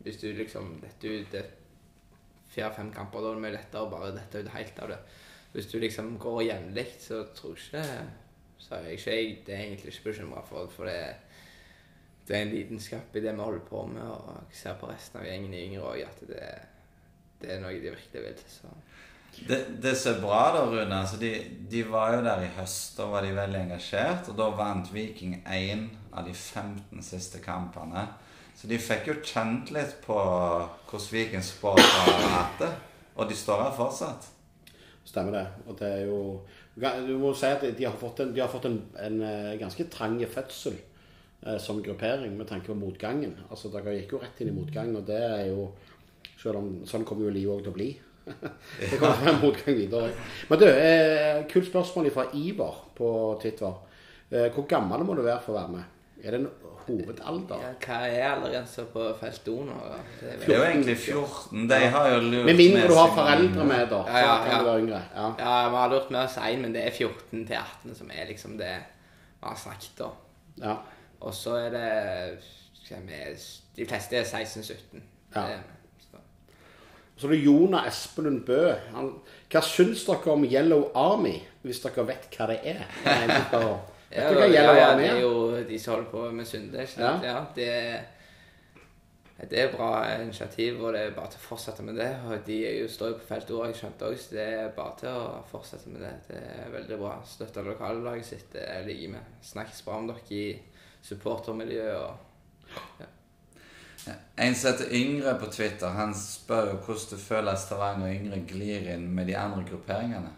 Hvis 0.03 0.19
du 0.19 0.27
liksom 0.35 0.73
detter 0.83 1.21
ut 1.21 1.37
fire-fem 2.51 2.89
kamper, 2.95 3.21
da 3.21 3.31
er 3.31 3.37
det 3.37 3.43
mye 3.43 3.55
lettere 3.55 3.85
å 3.85 3.91
bare 3.91 4.13
dette 4.15 4.41
ut 4.41 4.53
helt 4.53 4.79
av 4.81 4.89
det. 4.89 4.97
Hvis 5.53 5.67
du 5.71 5.75
liksom 5.79 6.13
går 6.21 6.39
jevnlig, 6.47 6.85
så 7.03 7.21
tror 7.35 7.59
jeg 7.59 7.67
ikke 7.67 8.05
Så 8.57 8.75
er 8.75 8.87
jeg 8.87 8.99
ikke 8.99 9.15
jeg 9.15 9.33
det 9.45 9.55
er 9.55 9.63
egentlig 9.65 9.93
ikke 9.93 10.09
bekymra 10.09 10.43
for, 10.47 10.71
for 10.73 10.89
det, 10.89 11.01
det 12.27 12.35
er 12.35 12.45
en 12.45 12.55
lidenskap 12.55 13.15
i 13.15 13.23
det 13.23 13.35
vi 13.35 13.45
holder 13.45 13.67
på 13.67 13.83
med, 13.91 14.01
og 14.01 14.47
jeg 14.49 14.59
ser 14.61 14.79
på 14.79 14.89
resten 14.89 15.19
av 15.21 15.27
gjengen 15.27 15.53
i 15.53 15.61
yngre 15.67 15.91
òg 15.91 16.01
at 16.07 16.23
det, 16.31 16.47
det 17.43 17.53
er 17.53 17.61
noe 17.61 17.75
de 17.77 17.93
virkelig 17.93 18.23
vil. 18.25 18.41
Så. 18.51 18.73
Det, 19.45 19.81
det 19.81 19.93
som 19.95 20.21
bra, 20.21 20.51
da, 20.55 20.63
Rune 20.65 20.97
altså 20.97 21.19
de, 21.21 21.31
de 21.69 21.83
var 21.87 22.15
jo 22.15 22.23
der 22.25 22.45
i 22.45 22.53
høst. 22.57 22.97
Da 22.97 23.05
var 23.11 23.25
de 23.25 23.35
veldig 23.37 23.59
engasjert. 23.67 24.31
Og 24.31 24.39
da 24.39 24.49
vant 24.57 24.89
Viking 24.93 25.41
én 25.45 25.87
av 26.11 26.25
de 26.25 26.33
15 26.33 27.03
siste 27.05 27.41
kampene. 27.43 28.07
Så 28.57 28.69
de 28.69 28.79
fikk 28.81 29.11
jo 29.11 29.19
kjent 29.21 29.69
litt 29.75 29.99
på 30.05 30.17
hvordan 30.17 31.11
Viking 31.13 31.45
sport 31.45 31.83
har 31.83 32.23
hatt 32.33 32.63
det. 32.63 32.71
Og 33.17 33.29
de 33.29 33.37
står 33.37 33.67
her 33.67 33.77
fortsatt. 33.77 34.31
Stemmer 35.07 35.37
det. 35.37 35.45
Og 35.67 35.77
det 35.79 35.91
er 35.99 36.07
jo 36.09 36.21
Du 36.77 37.15
må 37.17 37.31
si 37.33 37.49
at 37.49 37.63
de 37.77 37.85
har 37.85 37.95
fått 37.97 38.19
en, 38.21 38.35
har 38.37 38.51
fått 38.51 38.67
en, 38.69 38.81
en 39.01 39.21
eh, 39.25 39.53
ganske 39.57 39.87
trang 39.89 40.19
fødsel 40.29 40.75
eh, 40.77 41.57
som 41.57 41.81
gruppering 41.81 42.35
med 42.37 42.49
tanke 42.49 42.69
på 42.69 42.77
motgangen. 42.77 43.33
Altså 43.49 43.71
Dere 43.73 43.95
gikk 43.95 44.13
jo 44.13 44.19
rett 44.21 44.41
inn 44.41 44.51
i 44.51 44.57
motgangen, 44.57 44.99
og 44.99 45.07
det 45.07 45.21
er 45.25 45.47
jo 45.49 45.71
om 46.47 46.67
sånn 46.85 47.03
kommer 47.03 47.25
jo 47.25 47.33
livet 47.33 47.49
òg 47.55 47.63
til 47.65 47.73
å 47.73 47.75
bli. 47.75 47.87
Det 48.79 48.99
kan 48.99 49.13
være 49.23 49.35
motgang 49.41 49.77
videre. 49.77 50.09
Men 50.49 50.59
du, 50.59 50.65
eh, 50.67 51.43
kult 51.51 51.67
spørsmål 51.69 52.09
fra 52.13 52.25
Ivar 52.33 52.79
på 52.97 53.11
Twitter. 53.41 53.73
Eh, 54.31 54.49
hvor 54.53 54.65
gammel 54.67 55.05
må 55.07 55.15
du 55.15 55.21
være 55.25 55.41
for 55.45 55.53
å 55.53 55.59
være 55.61 55.75
med? 55.77 55.83
Er 56.23 56.33
det 56.33 56.39
en 56.41 56.49
hovedalder? 56.87 57.61
Ja, 57.61 57.71
hva 57.83 57.97
er 58.07 58.27
aldersgrensa 58.33 58.85
på 58.93 59.05
felt 59.19 59.47
O? 59.53 59.55
Det 60.19 60.33
Det 60.41 60.49
er 60.55 60.57
jo 60.57 60.65
egentlig 60.65 60.97
14. 60.97 61.67
De 61.69 61.79
har 61.95 62.09
jo 62.13 62.19
lurt 62.25 62.45
Med 62.45 62.57
mindre 62.57 62.87
du 62.87 62.93
har 62.97 63.11
foreldre 63.15 63.65
med, 63.65 63.87
da. 63.91 64.03
Ja, 64.07 64.19
ja, 64.25 64.35
kan 64.43 64.51
ja. 64.51 64.59
du 64.59 64.69
være 64.69 64.81
yngre. 64.81 65.01
Ja. 65.15 65.27
Ja, 65.39 65.55
vi 65.69 65.75
har 65.83 65.89
lurt 65.93 66.11
med 66.11 66.19
oss 66.23 66.37
én, 66.37 66.61
men 66.61 66.73
det 66.73 66.85
er 66.87 66.91
14 66.91 67.45
til 67.47 67.55
18 67.55 67.95
som 67.95 68.11
er 68.11 68.27
liksom 68.31 68.57
det 68.57 68.75
vi 68.77 69.47
har 69.47 69.55
snakket 69.63 70.05
om. 70.05 70.11
ja. 70.63 70.75
Og 71.19 71.33
så 71.33 71.55
er 71.57 71.69
det 71.73 72.39
skal 72.83 72.97
vi, 73.07 73.13
De 73.75 73.85
fleste 73.89 74.15
er 74.17 74.23
16-17. 74.23 75.01
Ja. 75.35 75.41
Det- 75.41 75.76
så- 77.17 77.27
det 77.29 77.39
er 77.39 77.43
Jonah 77.43 77.83
Jona 77.83 77.87
Espelund 77.87 78.45
Bø. 78.45 78.73
Han, 78.93 79.11
hva 79.49 79.61
syns 79.61 80.03
dere 80.05 80.31
om 80.31 80.43
Yellow 80.45 80.91
Army, 80.95 81.39
hvis 81.63 81.79
dere 81.83 82.05
vet 82.07 82.27
hva 82.37 82.47
det 82.47 82.59
er? 82.63 82.83
Er. 83.05 83.27
Vet 83.27 83.53
Ja, 84.11 84.29
du 84.29 84.35
hva 84.39 84.45
Yellow 84.47 84.75
ja, 84.75 84.91
Army 84.91 85.01
det 85.03 85.09
er 85.09 85.15
er? 85.15 85.21
jo 85.21 85.63
de 85.67 85.79
som 85.79 85.93
holder 85.95 86.11
på 86.11 86.31
med 86.31 86.45
Sunde. 86.47 86.87
Ja. 86.97 87.19
Ja. 87.23 87.41
det, 87.55 87.67
er- 87.73 88.05
det 89.49 89.59
er 89.61 89.71
bra 89.75 89.89
initiativ, 90.21 90.79
og 90.83 90.93
det 90.93 91.01
er 91.01 91.11
bare 91.13 91.29
til 91.29 91.37
å 91.41 91.47
fortsette 91.49 91.83
med 91.85 91.95
det. 91.99 92.07
Og 92.25 92.39
de 92.47 92.55
er 92.67 92.79
jo, 92.81 92.87
står 92.89 93.07
jo 93.11 93.17
på 93.19 93.27
feltet 93.27 93.51
òg, 93.53 93.65
jeg 93.67 93.75
skjønte 93.81 94.07
også, 94.07 94.23
så 94.29 94.35
det 94.35 94.45
er 94.53 94.71
bare 94.77 94.95
til 94.97 95.09
å 95.09 95.43
fortsette 95.51 95.89
med 95.93 96.01
det. 96.01 96.13
Det 96.29 96.39
er 96.41 96.71
veldig 96.73 96.97
bra. 97.03 97.11
Støtte 97.25 97.61
lokallaget 97.67 98.25
sitt, 98.25 98.47
det 98.53 98.63
liker 98.87 99.13
vi. 99.13 99.21
Snakkes 99.51 99.81
bra 99.85 99.97
om 100.01 100.07
dere 100.09 100.25
i 100.31 100.59
supportermiljøet 101.05 101.97
og 102.01 103.05
En 104.37 104.55
som 104.55 104.71
heter 104.71 104.93
Yngre 104.95 105.33
på 105.41 105.49
Twitter, 105.51 105.89
han 105.97 106.13
spør 106.17 106.71
jo 106.71 106.79
hvordan 106.85 107.07
du 107.11 107.17
føler 107.21 107.51
at 107.51 107.61
Stavanger 107.61 108.13
Yngre 108.13 108.41
glir 108.49 108.89
inn 108.93 109.07
med 109.15 109.27
de 109.29 109.37
andre 109.37 109.63
grupperingene. 109.69 110.33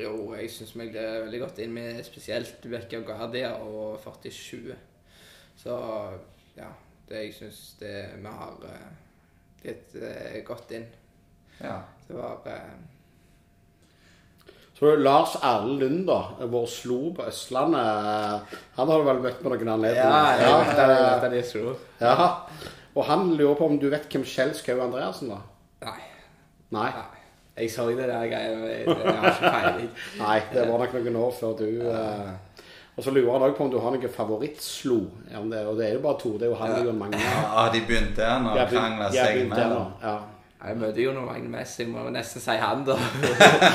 Jo, 0.00 0.32
jeg 0.38 0.48
syns 0.50 0.72
vi 0.76 0.88
glir 0.88 1.24
veldig 1.26 1.40
godt 1.42 1.58
inn 1.60 1.74
med 1.76 2.00
spesielt 2.06 2.64
Vecchia 2.64 3.02
Gardia 3.04 3.52
og 3.60 4.00
4020. 4.00 4.72
Så 5.62 5.76
ja, 6.56 6.70
det 7.08 7.26
jeg 7.26 7.34
syns 7.36 7.60
det 7.80 7.96
vi 8.22 8.32
har 8.32 8.56
blitt 8.62 9.68
litt 9.68 9.94
eh, 10.02 10.40
godt 10.46 10.72
inn. 10.74 10.88
Ja. 11.60 11.76
Det 12.08 12.16
var 12.16 12.48
eh, 12.50 12.72
Så 14.78 14.96
Lars 14.96 15.36
Erlend 15.38 15.78
Lund, 15.78 16.06
da. 16.08 16.46
Vår 16.50 16.66
slo 16.66 17.12
på 17.14 17.28
Østlandet. 17.28 18.56
Han 18.78 18.88
har 18.90 18.98
du 18.98 19.06
vel 19.06 19.20
møtt 19.22 19.42
på 19.44 19.52
noen 19.52 19.74
anledninger? 19.76 20.08
Ja, 20.08 20.32
jeg 20.40 20.54
vet 20.56 20.72
det, 20.80 20.86
ja, 20.88 21.10
vet 21.12 21.28
det, 21.28 21.42
jeg 21.42 21.50
tror. 21.52 21.84
ja. 22.00 22.30
Og 22.94 23.04
han 23.08 23.32
lurer 23.38 23.56
på 23.56 23.66
om 23.70 23.78
du 23.80 23.88
vet 23.92 24.08
hvem 24.12 24.24
Kjell 24.28 24.52
Skau 24.56 24.80
Andreassen 24.84 25.32
var? 25.32 25.46
Nei. 25.86 25.98
Nei. 26.76 26.90
nei. 26.92 27.22
Jeg 27.56 27.70
så 27.70 27.84
det 27.88 28.08
der 28.08 28.26
greia, 28.26 28.52
jeg, 28.64 28.84
har 28.88 29.26
ikke 29.28 29.50
peiling. 29.52 29.88
Nei, 30.22 30.38
det 30.52 30.62
var 30.70 30.78
nok 30.80 30.94
noen 30.96 31.16
år 31.20 31.34
før 31.36 31.58
du 31.58 31.66
eh. 31.84 32.30
Og 32.96 33.04
så 33.04 33.12
lurer 33.12 33.32
han 33.32 33.44
òg 33.46 33.54
på 33.56 33.64
om 33.64 33.70
du 33.72 33.78
har 33.80 33.92
noen 33.92 34.12
favorittslo. 34.12 34.98
Ja, 35.32 35.40
og 35.40 35.76
det 35.78 35.86
er 35.86 35.94
jo 35.96 36.02
bare 36.04 36.18
to. 36.20 36.34
Det 36.36 36.48
er 36.48 36.52
jo 36.52 36.58
han 36.60 36.74
og 36.76 36.88
Jon 36.88 36.98
Magne. 37.00 37.20
Ja, 37.20 37.66
de 37.72 37.80
begynte 37.88 38.20
Krangla 38.20 38.66
de 38.68 38.76
har 38.76 39.16
seg 39.16 39.44
imellom? 39.46 39.94
Ja. 40.02 40.16
Jeg 40.62 40.78
møter 40.78 41.00
jo 41.02 41.14
noen 41.16 41.28
Magne 41.28 41.48
Mess, 41.50 41.78
jeg 41.80 41.88
må 41.90 42.04
nesten 42.12 42.44
si 42.44 42.56
han, 42.60 42.84
da. 42.86 42.94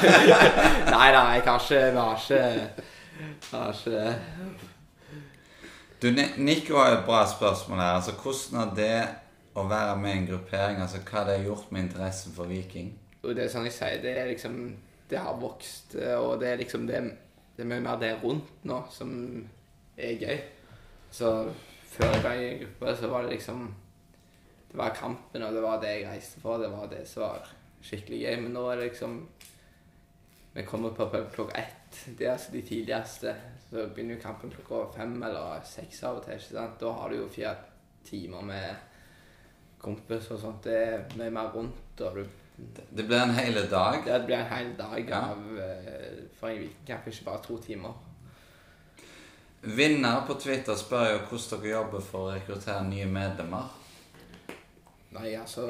nei 0.96 1.08
da, 1.14 1.24
jeg 1.36 1.44
har 1.44 1.66
ikke 1.66 1.82
Vi 1.92 2.00
har 2.00 2.22
ikke 2.22 2.42
Vi 3.18 3.58
har 3.58 3.74
ikke 3.74 3.96
det. 3.98 4.14
Du, 6.02 6.12
Nico 6.38 6.76
har 6.78 6.92
et 6.92 7.06
bra 7.06 7.24
spørsmål 7.26 7.80
her. 7.80 7.96
Altså, 7.98 8.12
Hvordan 8.12 8.60
har 8.60 8.74
det 8.78 8.98
å 9.58 9.64
være 9.66 9.96
med 9.98 10.12
i 10.12 10.18
en 10.20 10.28
gruppering 10.28 10.82
altså, 10.84 11.00
Hva 11.02 11.24
har 11.24 11.32
det 11.32 11.46
gjort 11.48 11.72
med 11.72 11.88
interessen 11.88 12.36
for 12.36 12.46
Viking? 12.52 12.92
Det 13.24 13.42
er 13.44 13.50
sånn 13.50 13.66
jeg 13.66 13.74
sier, 13.74 13.98
det 14.04 14.12
er 14.14 14.30
liksom 14.30 14.60
Det 15.10 15.18
har 15.18 15.40
vokst, 15.42 15.96
og 16.20 16.38
det 16.42 16.52
er 16.52 16.62
liksom 16.62 16.86
det, 16.86 17.00
det 17.56 17.64
er 17.64 17.70
mye 17.72 17.82
mer 17.82 17.98
det 17.98 18.12
rundt 18.22 18.66
nå 18.68 18.78
som 18.94 19.10
er 19.98 20.22
gøy. 20.22 20.38
Så 21.10 21.32
før 21.96 22.14
jeg 22.14 22.24
var 22.28 22.38
i 22.38 22.48
en 22.52 22.62
gruppe, 22.62 22.96
så 23.00 23.10
var 23.10 23.26
det 23.26 23.34
liksom 23.38 23.66
Det 24.70 24.78
var 24.78 24.94
kampen, 25.00 25.44
og 25.48 25.54
det 25.56 25.64
var 25.64 25.82
det 25.82 25.96
jeg 25.96 26.10
reiste 26.12 26.44
for. 26.44 26.62
Det 26.62 26.70
var 26.70 26.92
det 26.92 27.06
som 27.10 27.24
var 27.24 27.50
skikkelig 27.82 28.20
gøy. 28.22 28.36
Men 28.44 28.54
nå 28.54 28.68
er 28.70 28.76
det 28.78 28.92
liksom 28.92 29.22
Vi 30.58 30.64
kommer 30.64 30.90
på 30.90 31.10
pub 31.10 31.34
klokka 31.34 31.58
ett. 31.58 32.06
Det 32.18 32.26
er 32.26 32.32
altså 32.32 32.52
de 32.52 32.62
tidligste. 32.62 33.36
Så 33.70 33.84
begynner 33.94 34.16
jo 34.16 34.22
kampen 34.24 34.50
klokka 34.50 34.80
fem 34.96 35.12
eller 35.24 35.60
seks 35.70 36.00
av 36.04 36.18
og 36.18 36.24
til. 36.26 36.34
ikke 36.34 36.48
sant? 36.48 36.80
Da 36.82 36.94
har 36.98 37.14
du 37.14 37.18
jo 37.20 37.28
fire 37.30 37.52
timer 38.08 38.42
med 38.42 39.78
kompis 39.78 40.32
og 40.34 40.42
sånt. 40.42 40.66
Det 40.66 40.80
er 40.82 41.06
mye 41.20 41.30
mer 41.30 41.54
rundt. 41.54 42.02
og 42.02 42.18
du 42.18 42.26
Det 42.90 43.06
blir 43.06 43.22
en 43.22 43.36
hel 43.38 43.70
dag. 43.70 44.02
det 44.06 44.26
blir 44.26 44.38
en 44.38 44.52
hel 44.56 44.74
dag 44.80 45.12
av 45.12 45.60
eh, 45.62 46.26
for 46.40 46.50
en 46.50 46.60
vikingkamp, 46.60 47.08
ikke 47.08 47.26
bare 47.26 47.44
to 47.44 47.62
timer. 47.62 47.94
Vinner 49.62 50.26
på 50.28 50.40
Twitter 50.42 50.76
spør 50.76 51.12
jo 51.12 51.20
hvordan 51.30 51.62
dere 51.62 51.76
jobber 51.76 52.02
for 52.02 52.20
å 52.20 52.34
rekruttere 52.34 52.82
nye 52.90 53.06
medlemmer. 53.06 53.77
Nei, 55.18 55.34
altså 55.40 55.66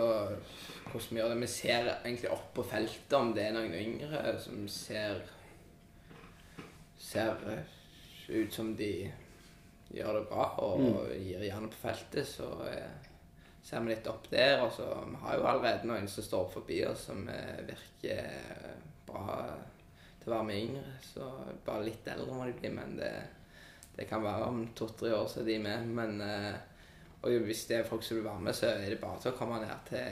Hvordan 0.87 1.09
vi 1.09 1.19
gjør 1.19 1.31
det? 1.31 1.41
Vi 1.41 1.47
ser 1.51 1.89
egentlig 1.93 2.31
opp 2.33 2.49
på 2.55 2.65
feltet 2.67 3.15
om 3.15 3.33
det 3.35 3.47
er 3.47 3.55
noen 3.55 3.75
yngre 3.75 4.35
som 4.43 4.67
ser 4.71 5.23
Ser 6.97 7.43
eh, 7.53 7.73
ut 8.27 8.53
som 8.53 8.73
de 8.75 8.91
gjør 9.95 10.17
det 10.17 10.23
bra 10.27 10.47
og 10.65 10.81
gir 11.15 11.43
gjerne 11.45 11.69
på 11.71 11.79
feltet, 11.79 12.27
så 12.27 12.49
eh, 12.67 13.05
ser 13.63 13.83
vi 13.85 13.93
litt 13.93 14.09
opp 14.11 14.27
der. 14.31 14.63
Og 14.65 14.73
så 14.75 14.87
Vi 15.07 15.21
har 15.21 15.37
jo 15.37 15.47
allerede 15.47 15.87
noen 15.87 16.09
som 16.11 16.25
står 16.25 16.49
forbi 16.51 16.81
oss 16.89 17.07
som 17.07 17.23
eh, 17.31 17.61
virker 17.69 18.75
bra 19.07 19.37
til 20.19 20.31
å 20.31 20.35
være 20.35 20.47
med 20.49 20.63
yngre. 20.65 20.97
Så 21.05 21.29
bare 21.65 21.85
litt 21.87 22.07
eldre 22.11 22.35
må 22.35 22.47
de 22.49 22.57
bli, 22.57 22.73
men 22.75 22.97
det, 22.99 23.13
det 23.95 24.09
kan 24.09 24.25
være 24.25 24.49
om 24.51 24.65
to-tre 24.75 25.13
år 25.15 25.29
så 25.31 25.43
er 25.43 25.51
de 25.51 25.59
med. 25.63 25.93
Men 26.01 26.21
eh, 26.25 26.57
og 27.21 27.29
hvis 27.47 27.65
det 27.69 27.77
er 27.77 27.83
folk 27.89 28.03
som 28.03 28.17
vil 28.17 28.25
være 28.25 28.39
med, 28.45 28.53
så 28.55 28.65
er 28.69 28.89
det 28.89 28.99
bare 29.01 29.19
til 29.21 29.31
å 29.31 29.37
komme 29.37 29.59
ned 29.63 29.89
til 29.89 30.07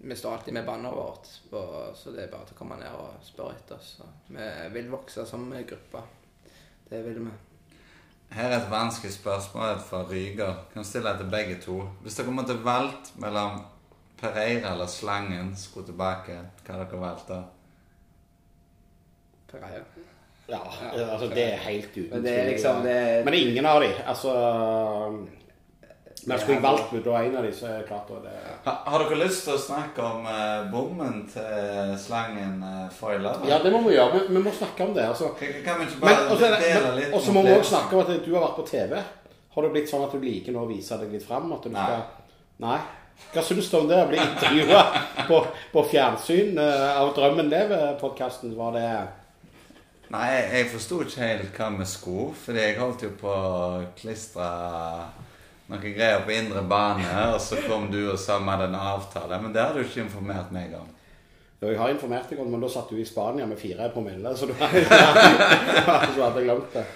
Vi 0.00 0.16
står 0.16 0.32
alltid 0.32 0.52
med 0.56 0.64
banneret 0.64 0.96
vårt, 0.96 1.26
og, 1.52 1.96
så 1.96 2.10
det 2.14 2.22
er 2.24 2.30
bare 2.32 2.46
til 2.48 2.54
å 2.56 2.58
komme 2.58 2.76
ned 2.80 2.88
og 2.96 3.18
spørre 3.24 3.52
etter 3.58 3.74
oss. 3.76 3.90
Vi 4.32 4.46
vil 4.72 4.88
vokse 4.88 5.26
som 5.28 5.50
gruppe. 5.52 6.00
Det 6.88 7.02
vil 7.04 7.18
vi. 7.26 7.32
Her 8.30 8.48
er 8.48 8.56
et 8.62 8.70
vanskelig 8.70 9.12
spørsmål 9.12 9.80
fra 9.84 10.00
Ryger. 10.08 10.54
Kan 10.72 10.84
stille 10.88 11.12
det 11.12 11.20
til 11.20 11.30
begge 11.34 11.58
to. 11.60 11.76
Hvis 12.02 12.16
dere 12.16 12.32
måtte 12.32 12.56
valgt 12.64 13.12
mellom 13.20 13.60
Pereira 14.20 14.72
eller 14.72 14.86
Slangen 14.88 15.52
skulle 15.56 15.90
tilbake, 15.90 16.38
hva 16.64 16.74
hadde 16.78 16.86
dere 16.90 17.00
valgt 17.02 17.28
da? 17.28 17.42
Pereira. 19.50 19.84
Ja, 20.50 20.60
altså 21.12 21.28
det 21.30 21.44
er 21.44 21.60
helt 21.66 21.92
uten 21.96 22.08
Men 22.10 22.24
det 22.24 22.32
er 22.32 22.42
tvil. 22.44 22.52
liksom 22.54 22.82
det- 22.82 23.24
Men 23.24 23.34
ingen 23.34 23.66
av 23.66 23.80
de. 23.80 23.92
Altså 24.06 24.32
Men 26.26 26.40
skulle 26.40 26.56
jeg 26.58 26.62
valgt 26.62 26.92
ut 26.92 27.06
en 27.06 27.36
av 27.38 27.44
de, 27.46 27.50
så 27.54 27.68
er 27.70 27.76
det 27.78 27.86
klart 27.88 28.08
det 28.24 28.32
Ha, 28.66 28.72
har 28.92 29.04
dere 29.04 29.18
lyst 29.22 29.46
til 29.46 29.54
å 29.54 29.60
snakke 29.62 30.04
om 30.04 30.26
eh, 30.28 30.66
bommen 30.72 31.22
til 31.32 31.94
Slangen 32.00 32.58
uh, 32.60 32.90
foiler? 32.92 33.40
Ja, 33.48 33.60
det 33.64 33.72
må 33.72 33.80
vi 33.86 33.94
gjøre. 33.94 34.18
Vi, 34.18 34.34
vi 34.36 34.42
må 34.44 34.52
snakke 34.52 34.84
om 34.84 34.92
det. 34.96 35.06
altså. 35.08 35.30
Kan, 35.38 35.54
kan 35.64 35.80
vi 35.80 35.88
ikke 35.88 36.02
Men 36.02 36.10
bare 36.10 36.26
også 36.34 36.50
er 36.50 36.56
dele 36.66 36.90
litt 36.98 37.14
Og 37.16 37.24
så 37.24 37.36
må 37.36 37.44
vi 37.46 37.54
òg 37.54 37.64
snakke 37.70 37.96
om 37.96 38.04
at 38.04 38.24
du 38.26 38.34
har 38.34 38.44
vært 38.44 38.58
på 38.58 38.66
TV. 38.68 38.96
Har 39.54 39.66
det 39.66 39.70
blitt 39.76 39.88
sånn 39.92 40.04
at 40.04 40.16
du 40.16 40.26
liker 40.26 40.54
nå 40.56 40.66
å 40.66 40.68
vise 40.68 40.98
deg 41.00 41.14
litt 41.16 41.24
fram? 41.24 41.48
At 41.56 41.64
du 41.64 41.72
Nei. 41.72 41.86
skal 41.86 42.66
Nei? 42.66 42.80
Hva 43.30 43.44
syns 43.44 43.70
du 43.72 43.78
om 43.80 43.88
det? 43.88 44.02
Å 44.02 44.10
bli 44.10 44.20
intervjua 44.20 44.84
på, 45.30 45.40
på 45.72 45.86
fjernsyn 45.94 46.60
uh, 46.60 47.00
av 47.00 47.14
Drømmen 47.16 47.48
lever-podkasten? 47.52 48.52
Var 48.60 48.76
det 48.76 48.86
Nei, 50.10 50.28
jeg 50.50 50.68
forsto 50.72 51.00
ikke 51.04 51.22
helt 51.22 51.58
hva 51.58 51.72
vi 51.78 51.84
skulle, 51.86 52.30
fordi 52.34 52.64
jeg 52.64 52.78
holdt 52.80 53.04
jo 53.06 53.10
på 53.20 53.30
å 53.30 53.82
klistre 53.94 54.46
noe 55.70 55.92
greier 55.94 56.24
på 56.26 56.34
indre 56.34 56.62
bane, 56.66 57.10
og 57.34 57.40
så 57.42 57.60
kom 57.66 57.88
du 57.92 58.00
og 58.10 58.18
sa 58.18 58.38
vi 58.40 58.50
hadde 58.50 58.70
en 58.70 58.80
avtale. 58.80 59.38
Men 59.42 59.54
det 59.54 59.62
har 59.62 59.76
du 59.76 59.84
ikke 59.84 60.04
informert 60.04 60.50
meg 60.54 60.74
om. 60.78 60.88
Jo, 61.60 61.68
jeg 61.68 61.80
har 61.80 61.92
informert 61.92 62.30
deg 62.30 62.40
om 62.40 62.48
men 62.48 62.62
da 62.62 62.70
satt 62.72 62.88
du 62.88 62.96
i 62.96 63.04
Spania 63.04 63.46
med 63.46 63.60
fire 63.60 63.90
promille, 63.92 64.32
så 64.36 64.48
du 64.48 64.54
hadde 64.56 64.80
jeg 66.16 66.46
glemt 66.46 66.72
det. 66.74 66.86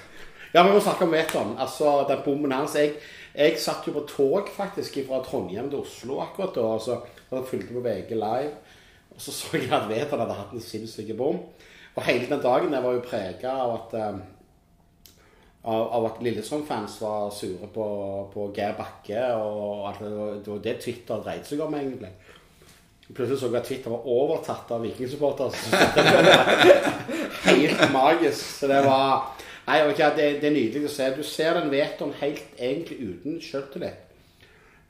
Ja, 0.54 0.62
vi 0.62 0.70
må 0.72 0.80
snakke 0.80 1.04
om 1.04 1.12
Veton. 1.12 1.56
Altså, 1.60 1.98
den 2.08 2.22
bommen 2.24 2.54
hans 2.54 2.76
jeg, 2.78 2.94
jeg 3.34 3.58
satt 3.60 3.86
jo 3.88 3.96
på 3.96 4.06
tog 4.08 4.48
faktisk 4.54 5.00
fra 5.08 5.20
Trondheim 5.26 5.68
til 5.70 5.82
Oslo 5.82 6.20
akkurat 6.22 6.54
da. 6.54 6.64
og 6.76 6.82
så 6.84 7.00
og 7.34 7.40
jeg 7.40 7.48
fulgte 7.50 7.74
på 7.74 7.82
VG 7.84 8.14
Live. 8.14 8.52
Og 9.14 9.20
så 9.22 9.32
så 9.32 9.58
jeg 9.58 9.72
at 9.72 9.88
Veton 9.88 10.22
hadde 10.22 10.36
hatt 10.38 10.54
en 10.54 10.62
sinnssyk 10.62 11.10
bom. 11.18 11.40
Og 11.94 12.06
hele 12.06 12.28
den 12.30 12.42
dagen 12.42 12.72
der 12.72 12.82
var 12.82 12.96
jo 12.96 13.04
prega 13.04 13.54
av 13.64 13.74
at 13.76 13.94
um, 14.14 14.22
av, 15.64 15.86
av 15.96 16.06
at 16.10 16.20
Lillestrøm-fans 16.24 16.98
var 17.00 17.30
sure 17.32 17.68
på, 17.72 17.86
på 18.34 18.50
Geir 18.56 18.76
Bakke. 18.78 19.20
Og 19.40 19.88
at 19.88 20.02
det 20.02 20.12
var, 20.12 20.34
det 20.36 20.52
var 20.52 20.64
det 20.66 20.76
Twitter 20.84 21.22
dreide 21.24 21.48
seg 21.48 21.64
om, 21.64 21.76
egentlig. 21.78 22.12
Plutselig 23.04 23.38
så 23.40 23.50
jeg 23.50 23.60
at 23.60 23.68
Twitter 23.68 23.92
var 23.92 24.06
overtatt 24.08 24.70
av 24.76 24.84
vikingsupportere. 24.84 25.52
Helt 27.48 27.84
magisk. 27.92 28.44
Så 28.60 28.70
det 28.70 28.80
var 28.86 29.32
Nei, 29.64 29.78
okay, 29.88 30.10
det, 30.12 30.24
det 30.42 30.50
er 30.50 30.52
nydelig 30.52 30.90
å 30.90 30.92
se. 30.92 31.06
Du 31.16 31.22
ser 31.24 31.56
den 31.56 31.70
Veton 31.72 32.10
helt 32.20 32.58
egentlig 32.60 32.98
uten 33.00 33.38
sjøltillit 33.40 33.96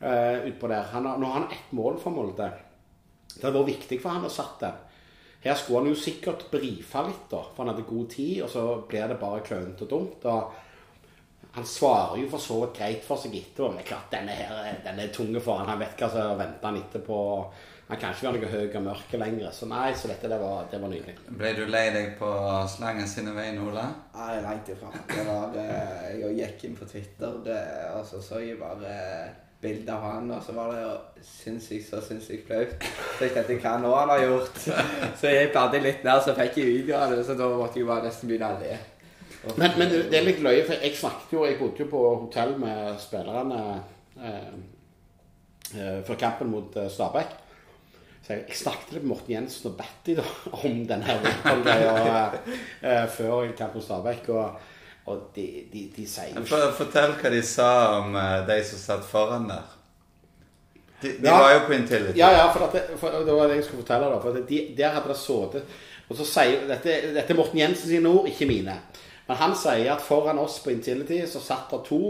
uh, 0.03 0.43
utpå 0.49 0.67
der. 0.67 0.89
Han 0.91 1.07
har, 1.07 1.21
nå 1.23 1.29
har 1.31 1.37
han 1.37 1.53
ett 1.55 1.71
mål 1.79 2.01
for 2.03 2.11
Molde. 2.11 2.49
Det 3.37 3.39
hadde 3.39 3.55
vært 3.55 3.71
viktig 3.71 4.01
for 4.03 4.17
han 4.17 4.27
å 4.27 4.33
satt 4.35 4.57
den. 4.65 4.81
Her 5.45 5.55
skulle 5.61 5.85
han 5.85 5.93
jo 5.93 6.01
sikkert 6.01 6.49
brife 6.51 7.05
litt, 7.07 7.29
da, 7.31 7.45
for 7.45 7.63
han 7.63 7.71
hadde 7.71 7.87
god 7.87 8.11
tid, 8.17 8.41
og 8.43 8.51
så 8.51 8.65
blir 8.89 9.07
det 9.13 9.21
bare 9.21 9.45
klønete 9.47 9.87
og 9.87 9.93
dumt. 9.95 10.27
og 10.27 10.64
Han 11.55 11.67
svarer 11.67 12.19
jo 12.19 12.31
for 12.33 12.43
så 12.43 12.57
vidt 12.65 12.79
greit 12.81 13.05
for 13.07 13.21
seg 13.21 13.37
etterpå, 13.39 13.69
men 13.69 13.79
det 13.79 13.85
er 13.85 13.91
klart, 13.93 14.09
denne 14.11 14.35
her, 14.35 14.81
den 14.83 14.99
er 14.99 15.13
tunge 15.15 15.43
for 15.43 15.61
han. 15.61 15.71
Han 15.71 15.79
vet 15.85 16.01
hva 16.01 16.09
som 16.11 16.41
venter 16.41 16.67
han 16.67 16.81
etterpå. 16.81 17.19
Han 17.87 18.01
kan 18.01 18.15
ikke 18.15 18.27
være 18.27 18.41
noe 18.41 18.49
høy 18.51 18.77
og 18.81 18.85
mørk 18.89 19.15
lenger. 19.21 19.53
Så 19.55 19.69
nei, 19.71 19.93
så 19.95 20.11
dette 20.11 20.31
det 20.33 20.39
var, 20.41 20.65
det 20.73 20.81
var 20.83 20.91
nydelig. 20.91 21.15
Ble 21.29 21.53
du 21.55 21.63
lei 21.69 21.85
deg 21.95 22.15
på 22.19 22.31
slangen 22.73 23.07
sine 23.07 23.37
vegne, 23.37 23.69
Ola? 23.69 23.85
Nei, 24.17 24.33
langt 24.43 24.73
ifra. 24.73 24.91
Det 25.13 25.27
var, 25.29 25.53
det, 25.55 25.67
jeg 26.23 26.39
gikk 26.41 26.65
inn 26.67 26.79
på 26.81 26.89
Twitter, 26.91 27.37
det, 27.47 27.61
og 27.93 28.03
så 28.09 28.23
så 28.25 28.41
jeg 28.43 28.59
bare 28.59 28.97
bilde 29.65 29.93
av 29.95 30.03
han, 30.05 30.33
og 30.35 30.43
så 30.45 30.53
var 30.57 30.73
det 30.75 30.81
jo 30.83 30.91
sinnssykt 31.25 31.87
så 31.89 32.01
sinnssykt 32.05 32.49
flaut. 32.49 32.89
Så 33.15 33.29
jeg 33.29 33.37
tenkte 33.37 33.61
hva 33.63 33.77
nå 33.81 33.93
han 33.95 34.11
har 34.13 34.25
gjort. 34.27 34.59
Så 35.21 35.31
jeg 35.31 35.53
bladde 35.55 35.85
litt 35.85 36.03
ned, 36.05 36.25
så 36.25 36.35
fikk 36.37 36.59
jeg 36.61 36.73
videoen, 36.73 37.15
så 37.25 37.39
da 37.39 37.49
måtte 37.55 37.81
jeg 37.81 37.89
bare 37.89 38.09
nesten 38.09 38.33
begynne 38.33 38.51
å 38.57 38.59
le. 38.65 38.75
Men, 39.57 39.71
men 39.79 39.91
det 39.91 40.03
det 40.11 40.19
er 40.19 40.27
litt 40.29 40.43
løye, 40.45 40.65
for 40.67 40.75
jeg 40.83 40.97
snakket 40.97 41.33
jo 41.37 41.45
Jeg 41.47 41.59
bodde 41.59 41.83
jo 41.85 41.89
på 41.91 42.03
hotell 42.25 42.55
med 42.59 42.95
spillerne 43.03 43.61
eh, 44.19 44.53
eh, 45.77 45.99
før 46.07 46.19
kampen 46.21 46.51
mot 46.53 46.77
eh, 46.77 46.89
Stabæk. 46.91 47.35
Så 48.25 48.33
jeg, 48.33 48.45
jeg 48.49 48.57
snakket 48.57 48.93
litt 48.97 49.03
med 49.05 49.11
Morten 49.13 49.35
Jensen 49.35 49.71
og 49.71 49.77
Batty 49.81 50.15
da, 50.17 50.25
om 50.65 50.79
denne 50.89 51.19
fotballgreia 51.27 52.25
eh, 52.25 52.49
eh, 52.83 53.05
før 53.13 53.53
kampen 53.59 53.81
mot 53.83 53.85
Stabæk. 53.89 54.29
Og, 54.33 54.73
og 55.13 55.23
de, 55.37 55.47
de, 55.73 55.87
de 55.97 56.07
sier 56.09 56.33
jo 56.39 56.45
For, 56.49 56.71
fortell 56.79 57.13
hva 57.21 57.33
de 57.35 57.43
sa 57.45 57.71
om 58.01 58.15
de 58.49 58.61
som 58.65 58.81
satt 58.81 59.05
foran 59.05 59.49
der. 59.51 59.73
De, 61.03 61.11
de 61.19 61.27
Ja. 61.29 61.35
var 61.37 61.53
jo 61.53 61.65
på 61.67 61.75
Intility. 61.77 62.17
Ja, 62.19 62.31
ja, 62.33 62.47
for, 62.55 62.71
det, 62.73 62.87
for 62.97 63.19
det 63.27 63.35
var 63.37 63.51
det 63.51 63.59
jeg 63.59 63.65
skulle 63.67 63.83
fortelle. 63.83 64.07
da, 64.09 64.21
for 64.23 64.39
at 64.41 64.49
de, 64.49 64.61
Der 64.79 64.95
hadde 64.95 65.11
det 65.13 65.17
sittet 65.21 65.65
Og 66.09 66.17
så 66.17 66.25
sier 66.25 66.65
Dette, 66.71 66.95
dette 67.13 67.33
er 67.33 67.37
Morten 67.37 67.61
Jensen 67.61 67.91
sine 67.91 68.09
ord, 68.09 68.29
ikke 68.31 68.49
mine. 68.49 68.79
Men 69.29 69.41
han 69.41 69.57
sier 69.57 69.93
at 69.95 70.05
foran 70.05 70.41
oss 70.43 70.59
på 70.65 70.73
Intility 70.75 71.23
så 71.29 71.41
satt 71.41 71.71
det 71.73 71.85
to 71.89 72.01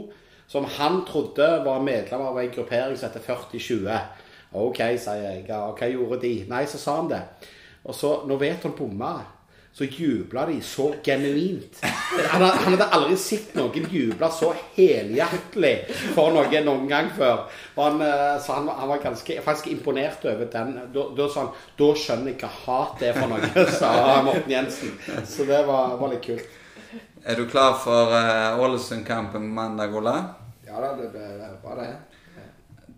som 0.50 0.66
han 0.76 1.04
trodde 1.08 1.46
var 1.64 1.82
medlemmer 1.82 2.32
av 2.32 2.40
en 2.40 2.50
gruppering 2.52 2.96
som 2.98 3.08
heter 3.08 3.22
4020. 3.24 4.00
Ok, 4.54 4.80
sier 5.02 5.22
jeg. 5.22 5.46
Ja, 5.48 5.62
hva 5.74 5.88
gjorde 5.90 6.20
de? 6.22 6.34
Nei, 6.50 6.64
så 6.70 6.78
sa 6.78 6.98
han 7.00 7.10
det. 7.10 7.22
Og 7.84 7.96
så, 7.96 8.16
når 8.28 8.42
Veton 8.42 8.74
bomma, 8.76 9.16
så 9.74 9.84
jubla 9.84 10.46
de 10.46 10.60
så 10.62 10.92
genuint. 11.02 11.80
Han, 12.30 12.42
han 12.42 12.76
hadde 12.76 12.86
aldri 12.94 13.16
sett 13.18 13.56
noen 13.58 13.88
juble 13.90 14.28
så 14.30 14.52
helhjertelig 14.76 15.72
for 16.14 16.30
noe 16.36 16.60
noen 16.62 16.84
gang 16.86 17.08
før. 17.16 17.48
Han, 17.80 17.98
eh, 18.04 18.36
så 18.44 18.60
han, 18.60 18.70
han 18.70 18.92
var 18.92 19.02
ganske, 19.02 19.40
faktisk 19.42 19.72
imponert 19.72 20.22
over 20.30 20.46
den. 20.52 20.76
Da, 20.94 21.26
sa 21.26 21.48
han 21.48 21.50
Da 21.80 21.88
skjønner 21.98 22.36
jeg 22.36 22.44
hva 22.44 22.52
hat 22.60 23.02
er 23.02 23.18
for 23.18 23.32
noe, 23.34 23.66
sa 23.80 23.90
Morten 24.22 24.54
Jensen. 24.54 24.94
Så 25.26 25.48
det 25.50 25.64
var, 25.66 25.96
var 25.98 26.14
litt 26.14 26.22
kult. 26.28 26.60
Er 27.26 27.36
du 27.36 27.46
klar 27.48 27.72
for 27.80 28.10
uh, 28.12 28.60
Ålesund-kampen 28.60 29.46
mandag, 29.48 29.94
Ole? 29.96 30.12
Ja 30.66 30.80
da, 30.80 30.90
det 30.96 31.06
blir 31.08 31.54
bra, 31.62 31.74
det. 31.78 31.86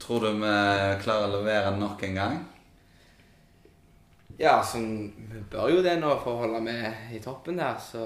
Tror 0.02 0.24
du 0.24 0.32
vi 0.40 0.54
klarer 1.04 1.28
å 1.28 1.36
levere 1.36 1.70
nok 1.78 2.02
en 2.08 2.18
gang? 2.18 2.40
Ja, 4.40 4.56
sånn, 4.66 5.12
vi 5.30 5.44
bør 5.52 5.70
jo 5.76 5.84
det 5.86 5.94
nå 6.00 6.10
for 6.24 6.32
å 6.32 6.42
holde 6.42 6.58
med 6.66 7.14
i 7.14 7.20
toppen 7.22 7.62
der, 7.62 7.78
så 7.78 8.02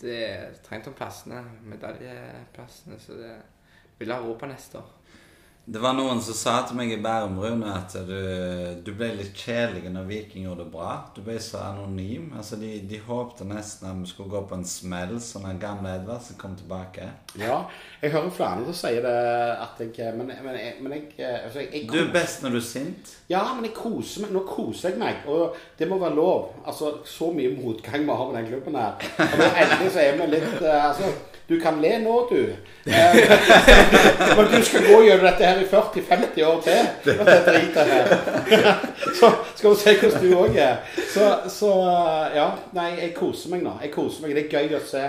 det 0.00 0.16
er 0.30 0.56
trengt 0.64 0.88
om 0.88 0.96
plassene, 0.96 1.44
medaljeplassene, 1.68 2.96
så 3.04 3.20
det 3.20 3.36
vil 4.00 4.16
ha 4.16 4.22
ro 4.24 4.32
på 4.40 4.48
neste 4.48 4.80
år. 4.80 4.88
Det 5.64 5.78
var 5.78 5.92
noen 5.94 6.18
som 6.18 6.34
sa 6.34 6.52
til 6.66 6.74
meg 6.74 6.90
i 6.90 6.96
Bærum, 6.98 7.36
Rune, 7.38 7.68
at 7.70 7.92
du, 8.08 8.16
du 8.82 8.88
ble 8.98 9.12
litt 9.14 9.36
kjedelig 9.38 9.92
når 9.94 10.08
Viking 10.08 10.42
gjorde 10.48 10.64
det 10.64 10.72
bra. 10.72 10.96
Du 11.14 11.20
ble 11.22 11.36
så 11.40 11.60
anonym. 11.68 12.32
Altså, 12.34 12.56
de, 12.58 12.80
de 12.90 12.98
håpte 13.06 13.46
nesten 13.46 13.86
at 13.86 14.00
vi 14.00 14.10
skulle 14.10 14.32
gå 14.32 14.40
på 14.50 14.58
en 14.58 14.66
smell, 14.66 15.14
sånn 15.22 15.46
at 15.52 15.60
gamle 15.62 15.92
Edvardsen 16.00 16.34
kom 16.40 16.56
tilbake. 16.58 17.06
Ja, 17.38 17.60
jeg 18.02 18.10
hører 18.10 18.34
flere 18.34 18.64
som 18.66 18.74
sier 18.80 19.06
det 19.06 19.14
at 19.62 19.78
jeg 19.86 20.16
Men, 20.18 20.32
men, 20.34 20.58
jeg- 20.58 20.82
men 20.82 20.96
jeg, 20.98 21.06
altså, 21.46 21.62
jeg, 21.62 21.86
Du 21.92 22.00
er 22.02 22.10
best 22.18 22.42
når 22.42 22.56
du 22.56 22.58
er 22.58 22.66
sint. 22.72 23.14
Ja, 23.30 23.44
men 23.54 23.68
jeg 23.70 23.76
koser 23.78 24.26
meg. 24.26 24.32
Nå 24.34 24.42
koser 24.50 24.90
jeg 24.90 24.98
meg, 24.98 25.22
og 25.30 25.54
det 25.78 25.86
må 25.88 26.00
være 26.02 26.18
lov. 26.18 26.56
Altså, 26.66 26.96
Så 27.06 27.30
mye 27.38 27.54
motgang 27.54 28.02
vi 28.02 28.10
har 28.18 28.32
med 28.32 28.40
den 28.42 28.50
klubben 28.50 28.80
her. 28.82 28.98
Og 28.98 29.46
endelig 29.62 29.94
så 29.94 30.02
er 30.08 30.18
vi 30.18 30.26
litt 30.34 30.58
eh, 30.58 30.88
Altså, 30.88 31.14
du 31.48 31.56
kan 31.60 31.80
le 31.82 31.90
nå, 32.00 32.14
du. 32.30 32.54
Eh, 32.86 33.16
men 34.36 34.46
du 34.52 34.62
skal 34.64 34.86
gå 34.86 35.00
gjennom 35.04 35.26
dette 35.26 35.48
her 35.48 35.60
i 35.60 35.66
40-50 35.68 36.44
år 36.46 36.60
til. 36.64 36.86
Dette 37.04 37.84
her. 37.90 38.12
Så 39.18 39.30
skal 39.56 39.70
vi 39.70 39.76
se 39.82 39.94
hvordan 39.98 40.22
du 40.24 40.36
òg 40.38 40.56
er. 40.62 40.78
Så, 41.12 41.26
så 41.52 41.72
eh, 41.90 42.36
ja. 42.38 42.46
Nei, 42.78 42.88
jeg 43.00 43.14
koser 43.18 43.52
meg 43.52 43.64
nå. 43.66 43.74
Jeg 43.82 43.92
koser 43.94 44.24
meg. 44.24 44.36
Det 44.38 44.46
er 44.46 44.62
gøy 44.62 44.78
å 44.78 44.82
se 44.86 45.04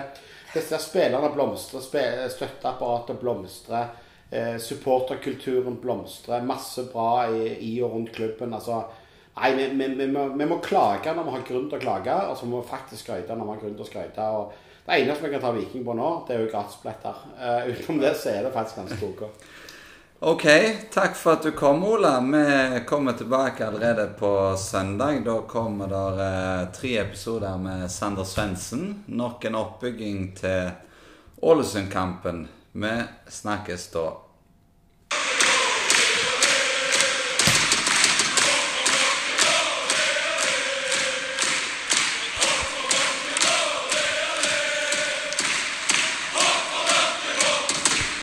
disse 0.54 0.78
spillerne 0.84 1.30
blomstre, 1.34 1.80
spe- 1.82 2.28
støtteapparatet 2.34 3.22
blomstre. 3.22 3.86
Eh, 4.34 4.58
supporterkulturen 4.62 5.80
blomstrer. 5.82 6.44
Masse 6.46 6.88
bra 6.92 7.28
i, 7.30 7.54
i 7.70 7.78
og 7.86 7.96
rundt 7.96 8.14
klubben. 8.18 8.54
altså 8.58 8.84
Nei, 9.34 9.50
vi, 9.58 9.64
vi, 9.80 9.88
vi, 9.98 10.06
må, 10.14 10.28
vi 10.38 10.46
må 10.46 10.60
klage 10.62 11.10
når 11.16 11.26
vi 11.26 11.32
har 11.34 11.46
grunn 11.48 11.64
til 11.72 11.80
å 11.80 11.82
klage, 11.82 12.18
og 12.30 12.36
så 12.38 12.46
må 12.46 12.60
vi 12.62 12.70
faktisk 12.70 13.02
skryte 13.08 13.34
når 13.34 13.48
vi 13.48 13.56
har 13.56 13.62
grunn 13.64 13.80
til 13.80 13.86
å 13.86 13.90
skryte. 13.90 14.28
Det 14.86 15.00
eneste 15.00 15.24
vi 15.24 15.32
kan 15.32 15.42
ta 15.42 15.52
Viking 15.56 15.86
på 15.86 15.94
nå, 15.96 16.08
det 16.28 16.36
er 16.36 16.42
jo 16.44 16.50
gratisbilletter. 16.52 17.22
Uh, 17.40 17.70
utenom 17.72 18.02
det 18.04 18.16
så 18.20 18.34
er 18.34 18.44
det 18.44 18.56
faktisk 18.56 18.82
ganske 18.82 19.06
ok. 19.08 19.24
Ok, 20.24 20.46
takk 20.92 21.18
for 21.20 21.36
at 21.36 21.44
du 21.44 21.52
kom, 21.52 21.82
Ola. 21.84 22.20
Vi 22.24 22.80
kommer 22.88 23.14
tilbake 23.20 23.68
allerede 23.68 24.06
på 24.20 24.56
søndag. 24.58 25.20
Da 25.26 25.42
kommer 25.42 25.88
det 25.92 26.24
eh, 26.24 26.72
tre 26.72 26.98
episoder 26.98 27.58
med 27.58 27.92
Sander 27.92 28.24
Svendsen. 28.24 29.04
Nok 29.06 29.46
en 29.46 29.56
oppbygging 29.56 30.32
til 30.40 30.70
Ålesund-kampen. 31.42 32.48
Vi 32.72 32.94
snakkes 33.28 33.90
da. 33.92 34.06